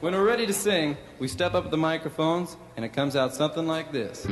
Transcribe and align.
When 0.00 0.14
we're 0.14 0.24
ready 0.24 0.46
to 0.46 0.52
sing, 0.52 0.96
we 1.18 1.26
step 1.26 1.54
up 1.54 1.72
the 1.72 1.76
microphones 1.76 2.56
and 2.76 2.84
it 2.84 2.90
comes 2.90 3.16
out 3.16 3.34
something 3.34 3.66
like 3.66 3.90
this. 3.90 4.28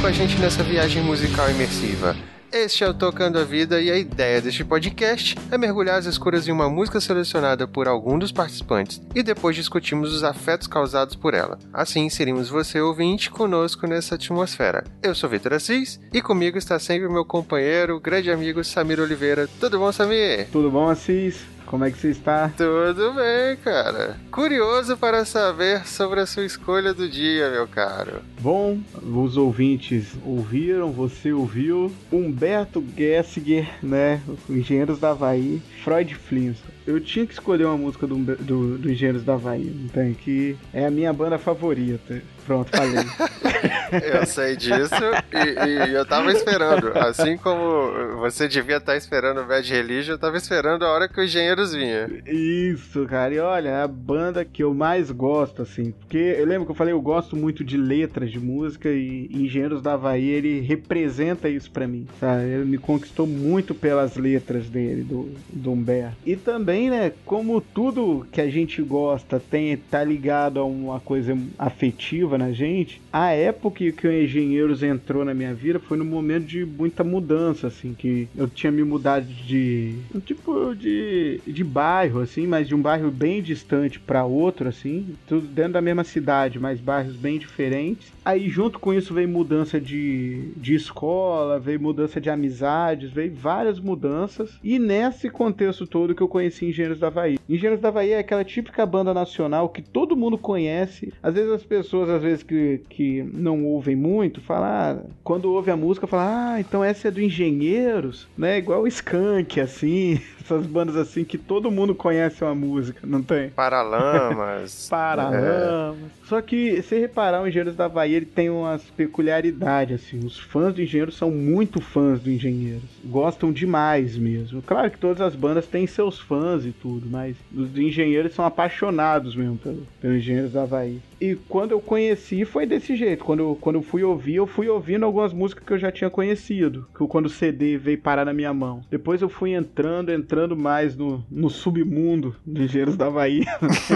Com 0.00 0.06
a 0.06 0.12
gente 0.12 0.38
nessa 0.38 0.62
viagem 0.62 1.02
musical 1.02 1.50
imersiva. 1.50 2.16
Este 2.52 2.84
é 2.84 2.88
o 2.88 2.94
Tocando 2.94 3.38
a 3.38 3.44
Vida 3.44 3.80
e 3.80 3.90
a 3.90 3.96
ideia 3.98 4.40
deste 4.40 4.64
podcast 4.64 5.34
é 5.50 5.58
mergulhar 5.58 5.98
as 5.98 6.06
escuras 6.06 6.46
em 6.46 6.52
uma 6.52 6.70
música 6.70 7.00
selecionada 7.00 7.66
por 7.66 7.88
algum 7.88 8.18
dos 8.18 8.32
participantes 8.32 9.00
e 9.14 9.22
depois 9.22 9.56
discutimos 9.56 10.14
os 10.14 10.22
afetos 10.22 10.66
causados 10.66 11.16
por 11.16 11.34
ela. 11.34 11.58
Assim, 11.72 12.08
seríamos 12.08 12.48
você 12.48 12.80
ouvinte 12.80 13.30
conosco 13.30 13.86
nessa 13.86 14.14
atmosfera. 14.14 14.84
Eu 15.02 15.14
sou 15.14 15.28
Vitor 15.28 15.54
Assis 15.54 16.00
e 16.12 16.22
comigo 16.22 16.56
está 16.56 16.78
sempre 16.78 17.08
meu 17.08 17.24
companheiro, 17.24 18.00
grande 18.00 18.30
amigo 18.30 18.62
Samir 18.62 19.00
Oliveira. 19.00 19.48
Tudo 19.60 19.78
bom, 19.78 19.90
Samir? 19.92 20.48
Tudo 20.50 20.70
bom, 20.70 20.88
Assis? 20.88 21.55
Como 21.66 21.84
é 21.84 21.90
que 21.90 21.98
você 21.98 22.10
está? 22.10 22.48
Tudo 22.56 23.14
bem, 23.14 23.56
cara. 23.56 24.16
Curioso 24.30 24.96
para 24.96 25.24
saber 25.24 25.84
sobre 25.86 26.20
a 26.20 26.26
sua 26.26 26.44
escolha 26.44 26.94
do 26.94 27.08
dia, 27.08 27.50
meu 27.50 27.66
caro. 27.66 28.22
Bom, 28.40 28.78
os 29.02 29.36
ouvintes 29.36 30.14
ouviram, 30.24 30.92
você 30.92 31.32
ouviu. 31.32 31.92
Humberto 32.12 32.82
Gessinger, 32.96 33.68
né? 33.82 34.20
Engenheiros 34.48 35.00
da 35.00 35.10
Havaí, 35.10 35.60
Freud 35.82 36.14
Flintstone. 36.14 36.72
Eu 36.86 37.00
tinha 37.00 37.26
que 37.26 37.32
escolher 37.32 37.64
uma 37.64 37.76
música 37.76 38.06
do, 38.06 38.16
do, 38.16 38.78
do 38.78 38.90
Engenheiros 38.90 39.24
da 39.24 39.34
Havaí, 39.34 39.64
não 39.64 39.88
tem? 39.88 40.14
Que 40.14 40.56
é 40.72 40.86
a 40.86 40.90
minha 40.90 41.12
banda 41.12 41.36
favorita. 41.36 42.22
Pronto, 42.46 42.70
falei. 42.70 43.04
Eu 43.92 44.26
sei 44.26 44.56
disso 44.56 44.94
e, 45.32 45.90
e 45.90 45.94
eu 45.94 46.04
tava 46.04 46.32
esperando. 46.32 46.88
Assim 46.98 47.36
como 47.36 48.16
você 48.18 48.48
devia 48.48 48.78
estar 48.78 48.96
esperando 48.96 49.40
o 49.40 49.46
Bad 49.46 49.70
Religion, 49.70 50.14
eu 50.14 50.18
tava 50.18 50.36
esperando 50.36 50.84
a 50.84 50.90
hora 50.90 51.08
que 51.08 51.20
os 51.20 51.26
engenheiros 51.26 51.72
vinham. 51.72 52.08
Isso, 52.26 53.06
cara. 53.06 53.32
E 53.32 53.38
olha, 53.38 53.68
é 53.68 53.82
a 53.82 53.88
banda 53.88 54.44
que 54.44 54.62
eu 54.62 54.74
mais 54.74 55.10
gosto, 55.10 55.62
assim. 55.62 55.92
Porque 55.92 56.18
eu 56.18 56.44
lembro 56.46 56.66
que 56.66 56.72
eu 56.72 56.76
falei, 56.76 56.92
eu 56.92 57.00
gosto 57.00 57.36
muito 57.36 57.62
de 57.62 57.76
letras 57.76 58.30
de 58.30 58.40
música 58.40 58.88
e 58.88 59.28
Engenheiros 59.30 59.82
da 59.82 59.94
Havaí, 59.94 60.28
ele 60.28 60.60
representa 60.60 61.48
isso 61.48 61.70
pra 61.70 61.86
mim, 61.86 62.06
sabe? 62.18 62.44
Ele 62.44 62.64
me 62.64 62.78
conquistou 62.78 63.26
muito 63.26 63.74
pelas 63.74 64.16
letras 64.16 64.68
dele, 64.68 65.02
do, 65.02 65.30
do 65.52 65.72
Humberto. 65.72 66.16
E 66.24 66.36
também, 66.36 66.90
né, 66.90 67.12
como 67.24 67.60
tudo 67.60 68.26
que 68.32 68.40
a 68.40 68.48
gente 68.48 68.82
gosta 68.82 69.40
tem 69.40 69.76
tá 69.76 70.02
ligado 70.02 70.58
a 70.58 70.64
uma 70.64 71.00
coisa 71.00 71.36
afetiva 71.58 72.35
na 72.38 72.52
gente, 72.52 73.00
a 73.12 73.30
época 73.30 73.90
que 73.92 74.06
o 74.06 74.12
Engenheiros 74.12 74.82
entrou 74.82 75.24
na 75.24 75.34
minha 75.34 75.54
vida 75.54 75.78
foi 75.78 75.96
no 75.96 76.04
momento 76.04 76.46
de 76.46 76.64
muita 76.64 77.04
mudança, 77.04 77.66
assim, 77.66 77.94
que 77.94 78.28
eu 78.36 78.48
tinha 78.48 78.72
me 78.72 78.82
mudado 78.84 79.26
de, 79.26 79.96
tipo, 80.24 80.74
de, 80.74 81.40
de 81.46 81.64
bairro, 81.64 82.20
assim, 82.20 82.46
mas 82.46 82.68
de 82.68 82.74
um 82.74 82.80
bairro 82.80 83.10
bem 83.10 83.42
distante 83.42 83.98
para 83.98 84.24
outro, 84.24 84.68
assim, 84.68 85.14
tudo 85.26 85.46
dentro 85.46 85.72
da 85.72 85.82
mesma 85.82 86.04
cidade, 86.04 86.58
mas 86.58 86.80
bairros 86.80 87.16
bem 87.16 87.38
diferentes. 87.38 88.12
Aí, 88.24 88.48
junto 88.48 88.78
com 88.78 88.92
isso, 88.92 89.14
veio 89.14 89.28
mudança 89.28 89.80
de, 89.80 90.48
de 90.56 90.74
escola, 90.74 91.60
veio 91.60 91.80
mudança 91.80 92.20
de 92.20 92.28
amizades, 92.28 93.10
veio 93.10 93.34
várias 93.34 93.78
mudanças. 93.78 94.58
E 94.64 94.78
nesse 94.78 95.30
contexto 95.30 95.86
todo 95.86 96.14
que 96.14 96.22
eu 96.22 96.28
conheci 96.28 96.66
Engenheiros 96.66 96.98
da 96.98 97.06
Havaí. 97.06 97.38
Engenheiros 97.48 97.80
da 97.80 97.88
Havaí 97.88 98.10
é 98.10 98.18
aquela 98.18 98.44
típica 98.44 98.84
banda 98.84 99.14
nacional 99.14 99.68
que 99.68 99.82
todo 99.82 100.16
mundo 100.16 100.36
conhece. 100.36 101.12
Às 101.22 101.34
vezes 101.34 101.52
as 101.52 101.62
pessoas 101.62 102.08
às 102.08 102.22
que, 102.42 102.80
que 102.88 103.22
não 103.22 103.64
ouvem 103.64 103.96
muito, 103.96 104.40
falar, 104.40 104.96
ah, 104.96 105.02
quando 105.22 105.52
ouve 105.52 105.70
a 105.70 105.76
música, 105.76 106.06
fala, 106.06 106.54
ah, 106.54 106.60
então 106.60 106.82
essa 106.82 107.08
é 107.08 107.10
do 107.10 107.20
Engenheiros, 107.20 108.28
né? 108.36 108.58
Igual 108.58 108.82
o 108.82 108.86
Skank, 108.86 109.60
assim, 109.60 110.20
essas 110.40 110.66
bandas 110.66 110.96
assim 110.96 111.24
que 111.24 111.36
todo 111.36 111.70
mundo 111.70 111.94
conhece 111.94 112.42
uma 112.42 112.54
música, 112.54 113.00
não 113.04 113.22
tem? 113.22 113.50
Paralamas. 113.50 114.88
Paralamas. 114.90 115.42
É. 115.42 116.26
Só 116.26 116.40
que, 116.40 116.82
se 116.82 116.98
reparar, 116.98 117.42
o 117.42 117.48
Engenheiros 117.48 117.76
da 117.76 117.88
Bahia 117.88 118.16
ele 118.16 118.26
tem 118.26 118.50
umas 118.50 118.82
peculiaridades, 118.82 120.02
assim. 120.02 120.24
Os 120.24 120.38
fãs 120.38 120.74
do 120.74 120.82
Engenheiros 120.82 121.16
são 121.16 121.30
muito 121.30 121.80
fãs 121.80 122.20
do 122.20 122.30
Engenheiros. 122.30 122.82
Gostam 123.04 123.52
demais 123.52 124.16
mesmo. 124.16 124.62
Claro 124.62 124.90
que 124.90 124.98
todas 124.98 125.20
as 125.20 125.34
bandas 125.36 125.66
têm 125.66 125.86
seus 125.86 126.18
fãs 126.18 126.64
e 126.64 126.72
tudo, 126.72 127.06
mas 127.08 127.36
os 127.54 127.76
Engenheiros 127.76 128.34
são 128.34 128.44
apaixonados 128.44 129.36
mesmo 129.36 129.56
pelo, 129.56 129.86
pelo 130.00 130.16
Engenheiros 130.16 130.52
da 130.52 130.62
Havaí. 130.62 131.00
E 131.20 131.34
quando 131.48 131.72
eu 131.72 131.80
conheci 131.80 132.15
foi 132.44 132.66
desse 132.66 132.96
jeito. 132.96 133.24
Quando 133.24 133.56
quando 133.60 133.76
eu 133.76 133.82
fui 133.82 134.02
ouvir, 134.02 134.36
eu 134.36 134.46
fui 134.46 134.68
ouvindo 134.68 135.04
algumas 135.04 135.32
músicas 135.32 135.64
que 135.64 135.72
eu 135.72 135.78
já 135.78 135.92
tinha 135.92 136.10
conhecido. 136.10 136.86
Que 136.96 137.06
quando 137.06 137.26
o 137.26 137.30
CD 137.30 137.76
veio 137.76 137.98
parar 137.98 138.24
na 138.24 138.32
minha 138.32 138.52
mão. 138.52 138.82
Depois 138.90 139.22
eu 139.22 139.28
fui 139.28 139.52
entrando, 139.52 140.10
entrando 140.10 140.56
mais 140.56 140.96
no, 140.96 141.24
no 141.30 141.48
submundo 141.48 142.34
de 142.46 142.64
Engenheiros 142.64 142.96
da 142.96 143.06
Havaí. 143.06 143.44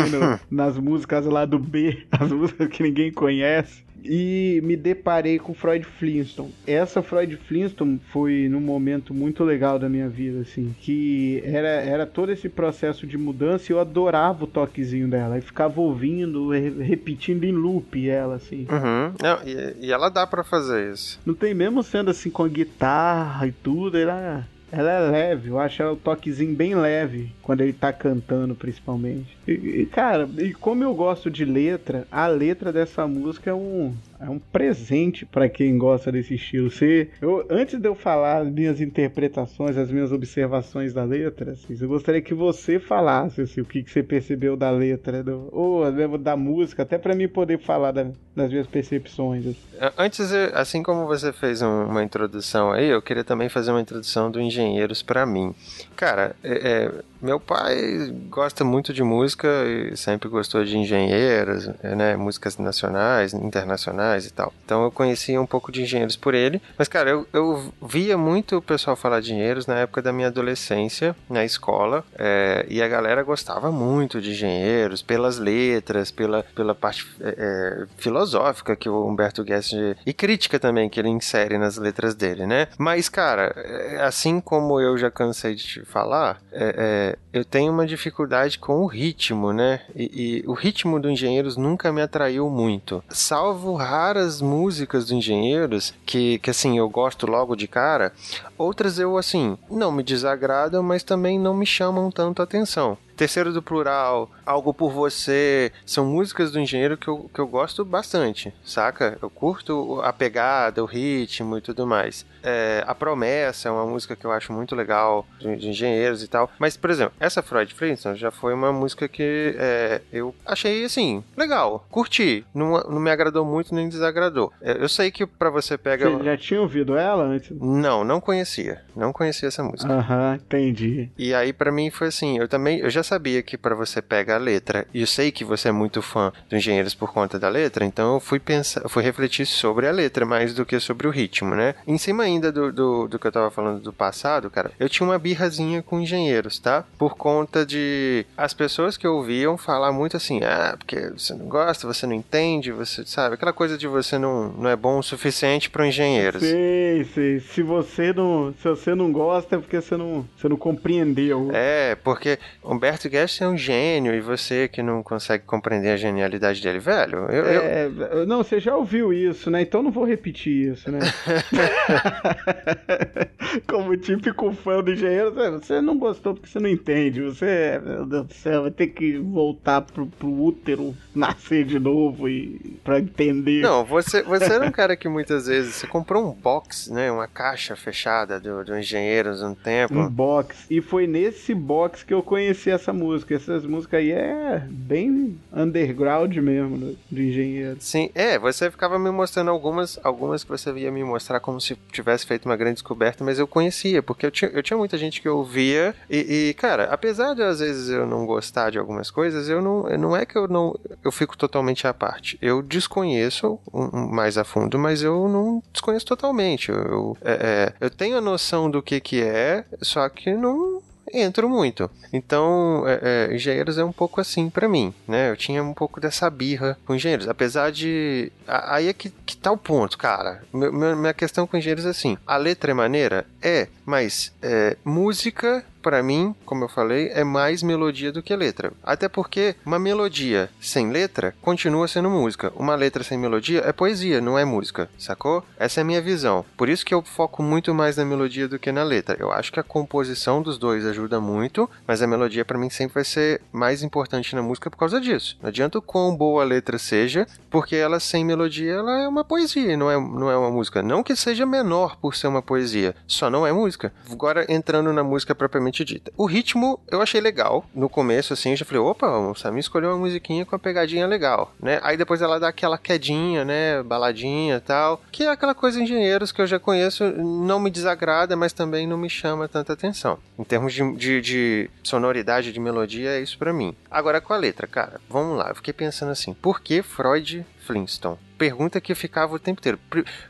nas 0.50 0.78
músicas 0.78 1.26
lá 1.26 1.44
do 1.44 1.58
B, 1.58 2.04
as 2.10 2.30
músicas 2.30 2.68
que 2.68 2.82
ninguém 2.82 3.12
conhece 3.12 3.84
e 4.04 4.60
me 4.62 4.76
deparei 4.76 5.38
com 5.38 5.54
Freud 5.54 5.84
Flintstone. 5.84 6.54
Essa 6.66 7.02
Freud 7.02 7.36
Flintstone 7.36 8.00
foi 8.10 8.48
num 8.48 8.60
momento 8.60 9.12
muito 9.12 9.44
legal 9.44 9.78
da 9.78 9.88
minha 9.88 10.08
vida, 10.08 10.40
assim, 10.40 10.74
que 10.80 11.42
era, 11.44 11.68
era 11.68 12.06
todo 12.06 12.32
esse 12.32 12.48
processo 12.48 13.06
de 13.06 13.18
mudança 13.18 13.70
e 13.70 13.74
eu 13.74 13.80
adorava 13.80 14.44
o 14.44 14.46
toquezinho 14.46 15.08
dela. 15.08 15.38
E 15.38 15.40
ficava 15.40 15.80
ouvindo, 15.80 16.50
repetindo 16.50 17.44
em 17.44 17.52
loop 17.52 18.08
ela, 18.08 18.36
assim. 18.36 18.66
Uhum. 18.70 19.14
Não, 19.20 19.38
e, 19.46 19.86
e 19.86 19.92
ela 19.92 20.08
dá 20.08 20.26
para 20.26 20.44
fazer 20.44 20.92
isso. 20.92 21.20
Não 21.24 21.34
tem 21.34 21.54
mesmo 21.54 21.82
sendo 21.82 22.10
assim 22.10 22.30
com 22.30 22.44
a 22.44 22.48
guitarra 22.48 23.46
e 23.46 23.52
tudo, 23.52 23.96
ela 23.96 24.46
ela 24.72 24.90
é 24.90 25.10
leve, 25.10 25.48
eu 25.48 25.58
acho 25.58 25.82
ela 25.82 25.92
o 25.92 25.96
toquezinho 25.96 26.54
bem 26.54 26.74
leve 26.74 27.32
quando 27.42 27.60
ele 27.60 27.72
tá 27.72 27.92
cantando, 27.92 28.54
principalmente. 28.54 29.36
E, 29.46 29.52
e, 29.52 29.86
cara, 29.86 30.28
e 30.38 30.52
como 30.54 30.84
eu 30.84 30.94
gosto 30.94 31.30
de 31.30 31.44
letra, 31.44 32.06
a 32.10 32.26
letra 32.26 32.72
dessa 32.72 33.06
música 33.06 33.50
é 33.50 33.54
um, 33.54 33.94
é 34.20 34.28
um 34.28 34.38
presente 34.38 35.24
para 35.24 35.48
quem 35.48 35.78
gosta 35.78 36.12
desse 36.12 36.34
estilo. 36.34 36.70
Você, 36.70 37.08
eu, 37.22 37.46
antes 37.48 37.80
de 37.80 37.88
eu 37.88 37.94
falar 37.94 38.42
as 38.42 38.52
minhas 38.52 38.80
interpretações, 38.80 39.76
as 39.78 39.90
minhas 39.90 40.12
observações 40.12 40.92
da 40.92 41.04
letra, 41.04 41.52
assim, 41.52 41.76
eu 41.80 41.88
gostaria 41.88 42.20
que 42.20 42.34
você 42.34 42.78
falasse 42.78 43.40
assim, 43.40 43.62
o 43.62 43.64
que, 43.64 43.82
que 43.82 43.90
você 43.90 44.02
percebeu 44.02 44.56
da 44.56 44.70
letra, 44.70 45.22
do, 45.22 45.48
ou 45.50 45.90
da 46.18 46.36
música, 46.36 46.82
até 46.82 46.98
para 46.98 47.14
mim 47.14 47.28
poder 47.28 47.58
falar 47.58 47.92
da, 47.92 48.08
das 48.36 48.50
minhas 48.50 48.66
percepções. 48.66 49.46
Assim. 49.46 49.92
Antes, 49.96 50.32
assim 50.52 50.82
como 50.82 51.06
você 51.06 51.32
fez 51.32 51.62
um, 51.62 51.84
uma 51.86 52.04
introdução 52.04 52.72
aí, 52.72 52.88
eu 52.88 53.00
queria 53.00 53.24
também 53.24 53.48
fazer 53.48 53.70
uma 53.70 53.80
introdução 53.80 54.30
do 54.30 54.40
Engenheiros 54.40 55.02
para 55.02 55.24
mim. 55.24 55.54
Cara, 55.96 56.36
é, 56.44 56.52
é, 56.52 56.92
meu 57.22 57.40
pai 57.40 58.12
gosta 58.28 58.64
muito 58.64 58.92
de 58.92 59.02
música 59.02 59.48
e 59.66 59.96
sempre 59.96 60.28
gostou 60.28 60.64
de 60.64 60.76
engenheiros, 60.76 61.66
né, 61.82 62.16
músicas 62.16 62.58
nacionais, 62.58 63.32
internacionais 63.34 64.09
e 64.18 64.30
tal. 64.30 64.52
Então 64.64 64.84
eu 64.84 64.90
conhecia 64.90 65.40
um 65.40 65.46
pouco 65.46 65.72
de 65.72 65.82
engenheiros 65.82 66.16
por 66.16 66.34
ele. 66.34 66.60
Mas, 66.78 66.88
cara, 66.88 67.10
eu, 67.10 67.26
eu 67.32 67.72
via 67.82 68.16
muito 68.16 68.56
o 68.56 68.62
pessoal 68.62 68.96
falar 68.96 69.20
de 69.20 69.32
engenheiros 69.32 69.66
na 69.66 69.78
época 69.78 70.02
da 70.02 70.12
minha 70.12 70.28
adolescência, 70.28 71.14
na 71.28 71.44
escola. 71.44 72.04
É, 72.18 72.66
e 72.68 72.82
a 72.82 72.88
galera 72.88 73.22
gostava 73.22 73.70
muito 73.70 74.20
de 74.20 74.30
engenheiros, 74.30 75.02
pelas 75.02 75.38
letras, 75.38 76.10
pela, 76.10 76.42
pela 76.54 76.74
parte 76.74 77.06
é, 77.20 77.34
é 77.38 77.86
filosófica 77.96 78.76
que 78.76 78.88
o 78.88 79.06
Humberto 79.06 79.42
Guest. 79.44 79.72
E 80.04 80.12
crítica 80.12 80.58
também 80.58 80.88
que 80.88 80.98
ele 80.98 81.08
insere 81.08 81.58
nas 81.58 81.76
letras 81.76 82.14
dele, 82.14 82.46
né? 82.46 82.68
Mas, 82.78 83.08
cara, 83.08 83.52
é, 83.56 84.02
assim 84.02 84.40
como 84.40 84.80
eu 84.80 84.96
já 84.96 85.10
cansei 85.10 85.54
de 85.54 85.64
te 85.64 85.84
falar, 85.84 86.40
é, 86.52 86.74
é, 86.76 87.18
eu 87.32 87.44
tenho 87.44 87.72
uma 87.72 87.86
dificuldade 87.86 88.58
com 88.58 88.80
o 88.80 88.86
ritmo, 88.86 89.52
né? 89.52 89.80
E, 89.94 90.42
e 90.42 90.48
o 90.48 90.52
ritmo 90.52 91.00
do 91.00 91.10
Engenheiros 91.10 91.56
nunca 91.56 91.92
me 91.92 92.02
atraiu 92.02 92.48
muito. 92.48 93.02
Salvo 93.08 93.76
raras 94.00 94.40
músicas 94.40 95.06
do 95.06 95.14
Engenheiros 95.14 95.92
que, 96.06 96.38
que 96.38 96.48
assim, 96.48 96.78
eu 96.78 96.88
gosto 96.88 97.26
logo 97.26 97.54
de 97.54 97.68
cara. 97.68 98.14
Outras 98.56 98.98
eu, 98.98 99.18
assim, 99.18 99.58
não 99.70 99.92
me 99.92 100.02
desagradam, 100.02 100.82
mas 100.82 101.02
também 101.02 101.38
não 101.38 101.52
me 101.52 101.66
chamam 101.66 102.10
tanto 102.10 102.40
atenção. 102.40 102.96
Terceiro 103.20 103.52
do 103.52 103.60
Plural, 103.60 104.30
Algo 104.46 104.72
por 104.72 104.90
Você, 104.92 105.70
são 105.84 106.06
músicas 106.06 106.50
do 106.50 106.58
engenheiro 106.58 106.96
que 106.96 107.06
eu, 107.06 107.30
que 107.32 107.38
eu 107.38 107.46
gosto 107.46 107.84
bastante, 107.84 108.50
saca? 108.64 109.18
Eu 109.20 109.28
curto 109.28 110.00
a 110.02 110.10
pegada, 110.10 110.82
o 110.82 110.86
ritmo 110.86 111.58
e 111.58 111.60
tudo 111.60 111.86
mais. 111.86 112.24
É, 112.42 112.82
a 112.86 112.94
Promessa 112.94 113.68
é 113.68 113.70
uma 113.70 113.84
música 113.84 114.16
que 114.16 114.24
eu 114.24 114.32
acho 114.32 114.54
muito 114.54 114.74
legal, 114.74 115.26
de, 115.38 115.54
de 115.54 115.68
engenheiros 115.68 116.22
e 116.22 116.28
tal. 116.28 116.50
Mas, 116.58 116.78
por 116.78 116.88
exemplo, 116.88 117.12
essa 117.20 117.42
Freud 117.42 117.74
Flintstone 117.74 118.16
já 118.16 118.30
foi 118.30 118.54
uma 118.54 118.72
música 118.72 119.06
que 119.06 119.54
é, 119.58 120.00
eu 120.10 120.34
achei, 120.46 120.82
assim, 120.86 121.22
legal, 121.36 121.86
curti. 121.90 122.42
Não, 122.54 122.80
não 122.84 123.00
me 123.00 123.10
agradou 123.10 123.44
muito 123.44 123.74
nem 123.74 123.86
desagradou. 123.86 124.50
É, 124.62 124.82
eu 124.82 124.88
sei 124.88 125.10
que 125.10 125.26
para 125.26 125.50
você 125.50 125.76
pega. 125.76 126.08
Você 126.08 126.24
já 126.24 126.36
tinha 126.38 126.62
ouvido 126.62 126.96
ela 126.96 127.24
antes? 127.24 127.50
Não, 127.60 128.02
não 128.02 128.18
conhecia. 128.18 128.80
Não 128.96 129.12
conhecia 129.12 129.48
essa 129.48 129.62
música. 129.62 129.92
Aham, 129.92 130.36
entendi. 130.36 131.10
E 131.18 131.34
aí, 131.34 131.52
para 131.52 131.70
mim, 131.70 131.90
foi 131.90 132.08
assim, 132.08 132.38
eu 132.38 132.48
também, 132.48 132.78
eu 132.78 132.88
já 132.88 133.02
sabia 133.10 133.42
que 133.42 133.58
para 133.58 133.74
você 133.74 134.00
pega 134.00 134.36
a 134.36 134.38
letra, 134.38 134.86
e 134.94 135.00
eu 135.00 135.06
sei 135.06 135.32
que 135.32 135.44
você 135.44 135.68
é 135.68 135.72
muito 135.72 136.00
fã 136.00 136.32
dos 136.48 136.58
engenheiros 136.58 136.94
por 136.94 137.12
conta 137.12 137.38
da 137.38 137.48
letra, 137.48 137.84
então 137.84 138.14
eu 138.14 138.20
fui 138.20 138.38
pensar, 138.38 138.88
fui 138.88 139.02
refletir 139.02 139.46
sobre 139.46 139.88
a 139.88 139.90
letra 139.90 140.24
mais 140.24 140.54
do 140.54 140.64
que 140.64 140.78
sobre 140.78 141.08
o 141.08 141.10
ritmo, 141.10 141.54
né? 141.56 141.74
Em 141.86 141.98
cima 141.98 142.22
ainda 142.22 142.52
do, 142.52 142.72
do, 142.72 143.08
do 143.08 143.18
que 143.18 143.26
eu 143.26 143.32
tava 143.32 143.50
falando 143.50 143.80
do 143.80 143.92
passado, 143.92 144.48
cara, 144.48 144.70
eu 144.78 144.88
tinha 144.88 145.06
uma 145.06 145.18
birrazinha 145.18 145.82
com 145.82 146.00
engenheiros, 146.00 146.58
tá? 146.60 146.84
Por 146.96 147.16
conta 147.16 147.66
de 147.66 148.24
as 148.36 148.54
pessoas 148.54 148.96
que 148.96 149.08
ouviam 149.08 149.58
falar 149.58 149.90
muito 149.90 150.16
assim, 150.16 150.40
ah, 150.44 150.76
porque 150.78 151.10
você 151.10 151.34
não 151.34 151.46
gosta, 151.46 151.86
você 151.86 152.06
não 152.06 152.14
entende, 152.14 152.70
você 152.70 153.04
sabe, 153.04 153.34
aquela 153.34 153.52
coisa 153.52 153.76
de 153.76 153.88
você 153.88 154.18
não, 154.18 154.52
não 154.52 154.70
é 154.70 154.76
bom 154.76 154.98
o 154.98 155.02
suficiente 155.02 155.68
para 155.68 155.86
engenheiros. 155.86 156.42
Sei, 156.42 157.04
sei. 157.12 157.40
Se 157.40 157.62
você 157.62 158.12
não, 158.12 158.54
se 158.62 158.68
você 158.68 158.94
não 158.94 159.10
gosta 159.10 159.56
é 159.56 159.58
porque 159.58 159.80
você 159.80 159.96
não, 159.96 160.24
você 160.36 160.48
não 160.48 160.56
compreendeu. 160.56 161.50
É, 161.52 161.96
porque 161.96 162.38
Humberto 162.64 162.99
Guest 163.08 163.40
é 163.40 163.48
um 163.48 163.56
gênio 163.56 164.14
e 164.14 164.20
você 164.20 164.68
que 164.68 164.82
não 164.82 165.02
consegue 165.02 165.44
compreender 165.44 165.90
a 165.90 165.96
genialidade 165.96 166.62
dele, 166.62 166.78
velho. 166.78 167.30
Eu, 167.30 167.46
é, 167.46 167.90
eu... 168.12 168.26
Não, 168.26 168.38
você 168.38 168.60
já 168.60 168.76
ouviu 168.76 169.12
isso, 169.12 169.50
né? 169.50 169.62
Então 169.62 169.82
não 169.82 169.90
vou 169.90 170.04
repetir 170.04 170.72
isso, 170.72 170.90
né? 170.90 171.00
Como 173.66 173.96
típico 173.96 174.52
fã 174.52 174.82
do 174.82 174.92
engenheiro, 174.92 175.32
você 175.32 175.80
não 175.80 175.98
gostou 175.98 176.34
porque 176.34 176.48
você 176.48 176.60
não 176.60 176.68
entende. 176.68 177.22
Você, 177.22 177.80
meu 177.84 178.06
Deus 178.06 178.26
do 178.26 178.34
céu, 178.34 178.62
vai 178.62 178.70
ter 178.70 178.88
que 178.88 179.18
voltar 179.18 179.82
pro, 179.82 180.06
pro 180.06 180.28
útero, 180.28 180.94
nascer 181.14 181.64
de 181.64 181.78
novo 181.78 182.28
e 182.28 182.78
pra 182.84 183.00
entender. 183.00 183.62
Não, 183.62 183.84
você, 183.84 184.22
você 184.22 184.52
era 184.52 184.66
um 184.66 184.70
cara 184.70 184.96
que 184.96 185.08
muitas 185.08 185.46
vezes 185.46 185.74
você 185.74 185.86
comprou 185.86 186.30
um 186.30 186.32
box, 186.32 186.92
né? 186.92 187.10
Uma 187.10 187.26
caixa 187.26 187.74
fechada 187.74 188.38
do, 188.38 188.64
do 188.64 188.78
Engenheiros 188.78 189.42
um 189.42 189.54
tempo. 189.54 189.94
Um 189.94 190.08
box. 190.08 190.66
E 190.70 190.80
foi 190.80 191.06
nesse 191.06 191.54
box 191.54 192.02
que 192.02 192.14
eu 192.14 192.22
conheci 192.22 192.70
essa 192.70 192.89
essa 192.90 192.92
música. 192.92 193.34
Essas 193.34 193.64
músicas 193.64 194.00
aí 194.00 194.10
é 194.10 194.66
bem 194.68 195.38
underground 195.52 196.36
mesmo 196.36 196.76
do, 196.76 196.98
do 197.10 197.22
engenheiro. 197.22 197.76
Sim, 197.80 198.10
é, 198.14 198.38
você 198.38 198.70
ficava 198.70 198.98
me 198.98 199.10
mostrando 199.10 199.50
algumas, 199.50 199.98
algumas 200.02 200.44
que 200.44 200.50
você 200.50 200.70
ia 200.72 200.90
me 200.90 201.02
mostrar 201.04 201.40
como 201.40 201.60
se 201.60 201.76
tivesse 201.90 202.26
feito 202.26 202.46
uma 202.46 202.56
grande 202.56 202.74
descoberta, 202.74 203.24
mas 203.24 203.38
eu 203.38 203.46
conhecia, 203.46 204.02
porque 204.02 204.26
eu 204.26 204.30
tinha, 204.30 204.50
eu 204.50 204.62
tinha 204.62 204.76
muita 204.76 204.98
gente 204.98 205.20
que 205.20 205.28
ouvia 205.28 205.94
e, 206.08 206.48
e, 206.50 206.54
cara, 206.54 206.84
apesar 206.84 207.34
de 207.34 207.42
às 207.42 207.60
vezes 207.60 207.88
eu 207.88 208.06
não 208.06 208.26
gostar 208.26 208.70
de 208.70 208.78
algumas 208.78 209.10
coisas, 209.10 209.48
eu 209.48 209.62
não, 209.62 209.82
não 209.98 210.16
é 210.16 210.26
que 210.26 210.36
eu 210.36 210.48
não, 210.48 210.78
eu 211.04 211.12
fico 211.12 211.36
totalmente 211.36 211.86
à 211.86 211.94
parte. 211.94 212.38
Eu 212.42 212.62
desconheço 212.62 213.58
mais 213.72 214.36
a 214.36 214.44
fundo, 214.44 214.78
mas 214.78 215.02
eu 215.02 215.28
não 215.28 215.62
desconheço 215.72 216.06
totalmente. 216.06 216.70
Eu, 216.70 216.76
eu, 216.76 217.16
é, 217.22 217.32
é, 217.32 217.72
eu 217.80 217.90
tenho 217.90 218.16
a 218.16 218.20
noção 218.20 218.70
do 218.70 218.82
que 218.82 219.00
que 219.00 219.22
é, 219.22 219.64
só 219.80 220.08
que 220.08 220.32
não 220.32 220.82
entro 221.12 221.48
muito. 221.48 221.90
Então, 222.12 222.84
é, 222.86 223.28
é, 223.30 223.34
engenheiros 223.34 223.78
é 223.78 223.84
um 223.84 223.92
pouco 223.92 224.20
assim 224.20 224.50
para 224.50 224.68
mim, 224.68 224.92
né? 225.06 225.30
Eu 225.30 225.36
tinha 225.36 225.62
um 225.62 225.74
pouco 225.74 226.00
dessa 226.00 226.28
birra 226.28 226.78
com 226.86 226.94
engenheiros, 226.94 227.28
apesar 227.28 227.70
de. 227.70 228.32
Aí 228.46 228.88
é 228.88 228.92
que, 228.92 229.10
que 229.24 229.36
tá 229.36 229.52
o 229.52 229.58
ponto, 229.58 229.96
cara. 229.96 230.42
Meu, 230.52 230.96
minha 230.96 231.14
questão 231.14 231.46
com 231.46 231.56
engenheiros 231.56 231.86
é 231.86 231.90
assim: 231.90 232.18
a 232.26 232.36
letra 232.36 232.70
é 232.70 232.74
maneira? 232.74 233.26
É, 233.42 233.68
mas 233.84 234.32
é, 234.42 234.76
música 234.84 235.64
pra 235.80 236.02
mim, 236.02 236.34
como 236.44 236.64
eu 236.64 236.68
falei, 236.68 237.08
é 237.08 237.24
mais 237.24 237.62
melodia 237.62 238.12
do 238.12 238.22
que 238.22 238.34
letra. 238.34 238.72
Até 238.82 239.08
porque 239.08 239.54
uma 239.64 239.78
melodia 239.78 240.50
sem 240.60 240.90
letra 240.90 241.34
continua 241.40 241.88
sendo 241.88 242.10
música. 242.10 242.52
Uma 242.54 242.74
letra 242.74 243.02
sem 243.02 243.18
melodia 243.18 243.62
é 243.64 243.72
poesia, 243.72 244.20
não 244.20 244.38
é 244.38 244.44
música, 244.44 244.88
sacou? 244.98 245.44
Essa 245.58 245.80
é 245.80 245.82
a 245.82 245.84
minha 245.84 246.00
visão. 246.00 246.44
Por 246.56 246.68
isso 246.68 246.84
que 246.84 246.94
eu 246.94 247.02
foco 247.02 247.42
muito 247.42 247.74
mais 247.74 247.96
na 247.96 248.04
melodia 248.04 248.48
do 248.48 248.58
que 248.58 248.72
na 248.72 248.82
letra. 248.82 249.16
Eu 249.18 249.32
acho 249.32 249.52
que 249.52 249.60
a 249.60 249.64
composição 249.64 250.42
dos 250.42 250.58
dois 250.58 250.86
ajuda 250.86 251.20
muito, 251.20 251.68
mas 251.86 252.02
a 252.02 252.06
melodia 252.06 252.44
pra 252.44 252.58
mim 252.58 252.70
sempre 252.70 252.94
vai 252.94 253.04
ser 253.04 253.40
mais 253.52 253.82
importante 253.82 254.34
na 254.34 254.42
música 254.42 254.70
por 254.70 254.76
causa 254.76 255.00
disso. 255.00 255.38
Não 255.40 255.48
adianta 255.48 255.78
o 255.78 255.82
quão 255.82 256.14
boa 256.14 256.42
a 256.42 256.46
letra 256.46 256.78
seja, 256.78 257.26
porque 257.50 257.76
ela 257.76 258.00
sem 258.00 258.24
melodia 258.24 258.72
ela 258.72 259.02
é 259.02 259.08
uma 259.08 259.24
poesia, 259.24 259.76
não 259.76 259.90
é, 259.90 259.94
não 259.94 260.30
é 260.30 260.36
uma 260.36 260.50
música. 260.50 260.82
Não 260.82 261.02
que 261.02 261.16
seja 261.16 261.46
menor 261.46 261.96
por 261.96 262.14
ser 262.14 262.26
uma 262.26 262.42
poesia, 262.42 262.94
só 263.06 263.30
não 263.30 263.46
é 263.46 263.52
música. 263.52 263.92
Agora 264.10 264.44
entrando 264.48 264.92
na 264.92 265.02
música 265.02 265.34
propriamente 265.34 265.69
dita. 265.70 266.12
O 266.16 266.26
ritmo 266.26 266.80
eu 266.90 267.00
achei 267.00 267.20
legal. 267.20 267.64
No 267.74 267.88
começo, 267.88 268.32
assim, 268.32 268.50
eu 268.50 268.56
já 268.56 268.64
falei, 268.64 268.80
opa, 268.80 269.06
o 269.06 269.34
Samir 269.34 269.60
escolheu 269.60 269.90
uma 269.90 269.98
musiquinha 269.98 270.44
com 270.44 270.56
a 270.56 270.58
pegadinha 270.58 271.06
legal, 271.06 271.54
né? 271.60 271.80
Aí 271.82 271.96
depois 271.96 272.22
ela 272.22 272.38
dá 272.38 272.48
aquela 272.48 272.78
quedinha, 272.78 273.44
né? 273.44 273.82
Baladinha 273.82 274.56
e 274.56 274.60
tal. 274.60 275.00
Que 275.10 275.24
é 275.24 275.28
aquela 275.28 275.54
coisa 275.54 275.80
engenheiros 275.80 276.32
que 276.32 276.40
eu 276.42 276.46
já 276.46 276.58
conheço, 276.58 277.04
não 277.04 277.60
me 277.60 277.70
desagrada, 277.70 278.36
mas 278.36 278.52
também 278.52 278.86
não 278.86 278.96
me 278.96 279.08
chama 279.08 279.48
tanta 279.48 279.72
atenção. 279.72 280.18
Em 280.38 280.44
termos 280.44 280.72
de, 280.72 280.96
de, 280.96 281.20
de 281.20 281.70
sonoridade, 281.82 282.52
de 282.52 282.60
melodia, 282.60 283.10
é 283.10 283.20
isso 283.20 283.38
para 283.38 283.52
mim. 283.52 283.74
Agora 283.90 284.20
com 284.20 284.32
a 284.32 284.36
letra, 284.36 284.66
cara, 284.66 285.00
vamos 285.08 285.36
lá. 285.38 285.48
Eu 285.48 285.54
fiquei 285.54 285.72
pensando 285.72 286.10
assim, 286.10 286.34
por 286.34 286.60
que 286.60 286.82
Freud 286.82 287.44
Flintstone? 287.70 288.18
Pergunta 288.36 288.80
que 288.80 288.94
ficava 288.94 289.34
o 289.34 289.38
tempo 289.38 289.60
inteiro. 289.60 289.78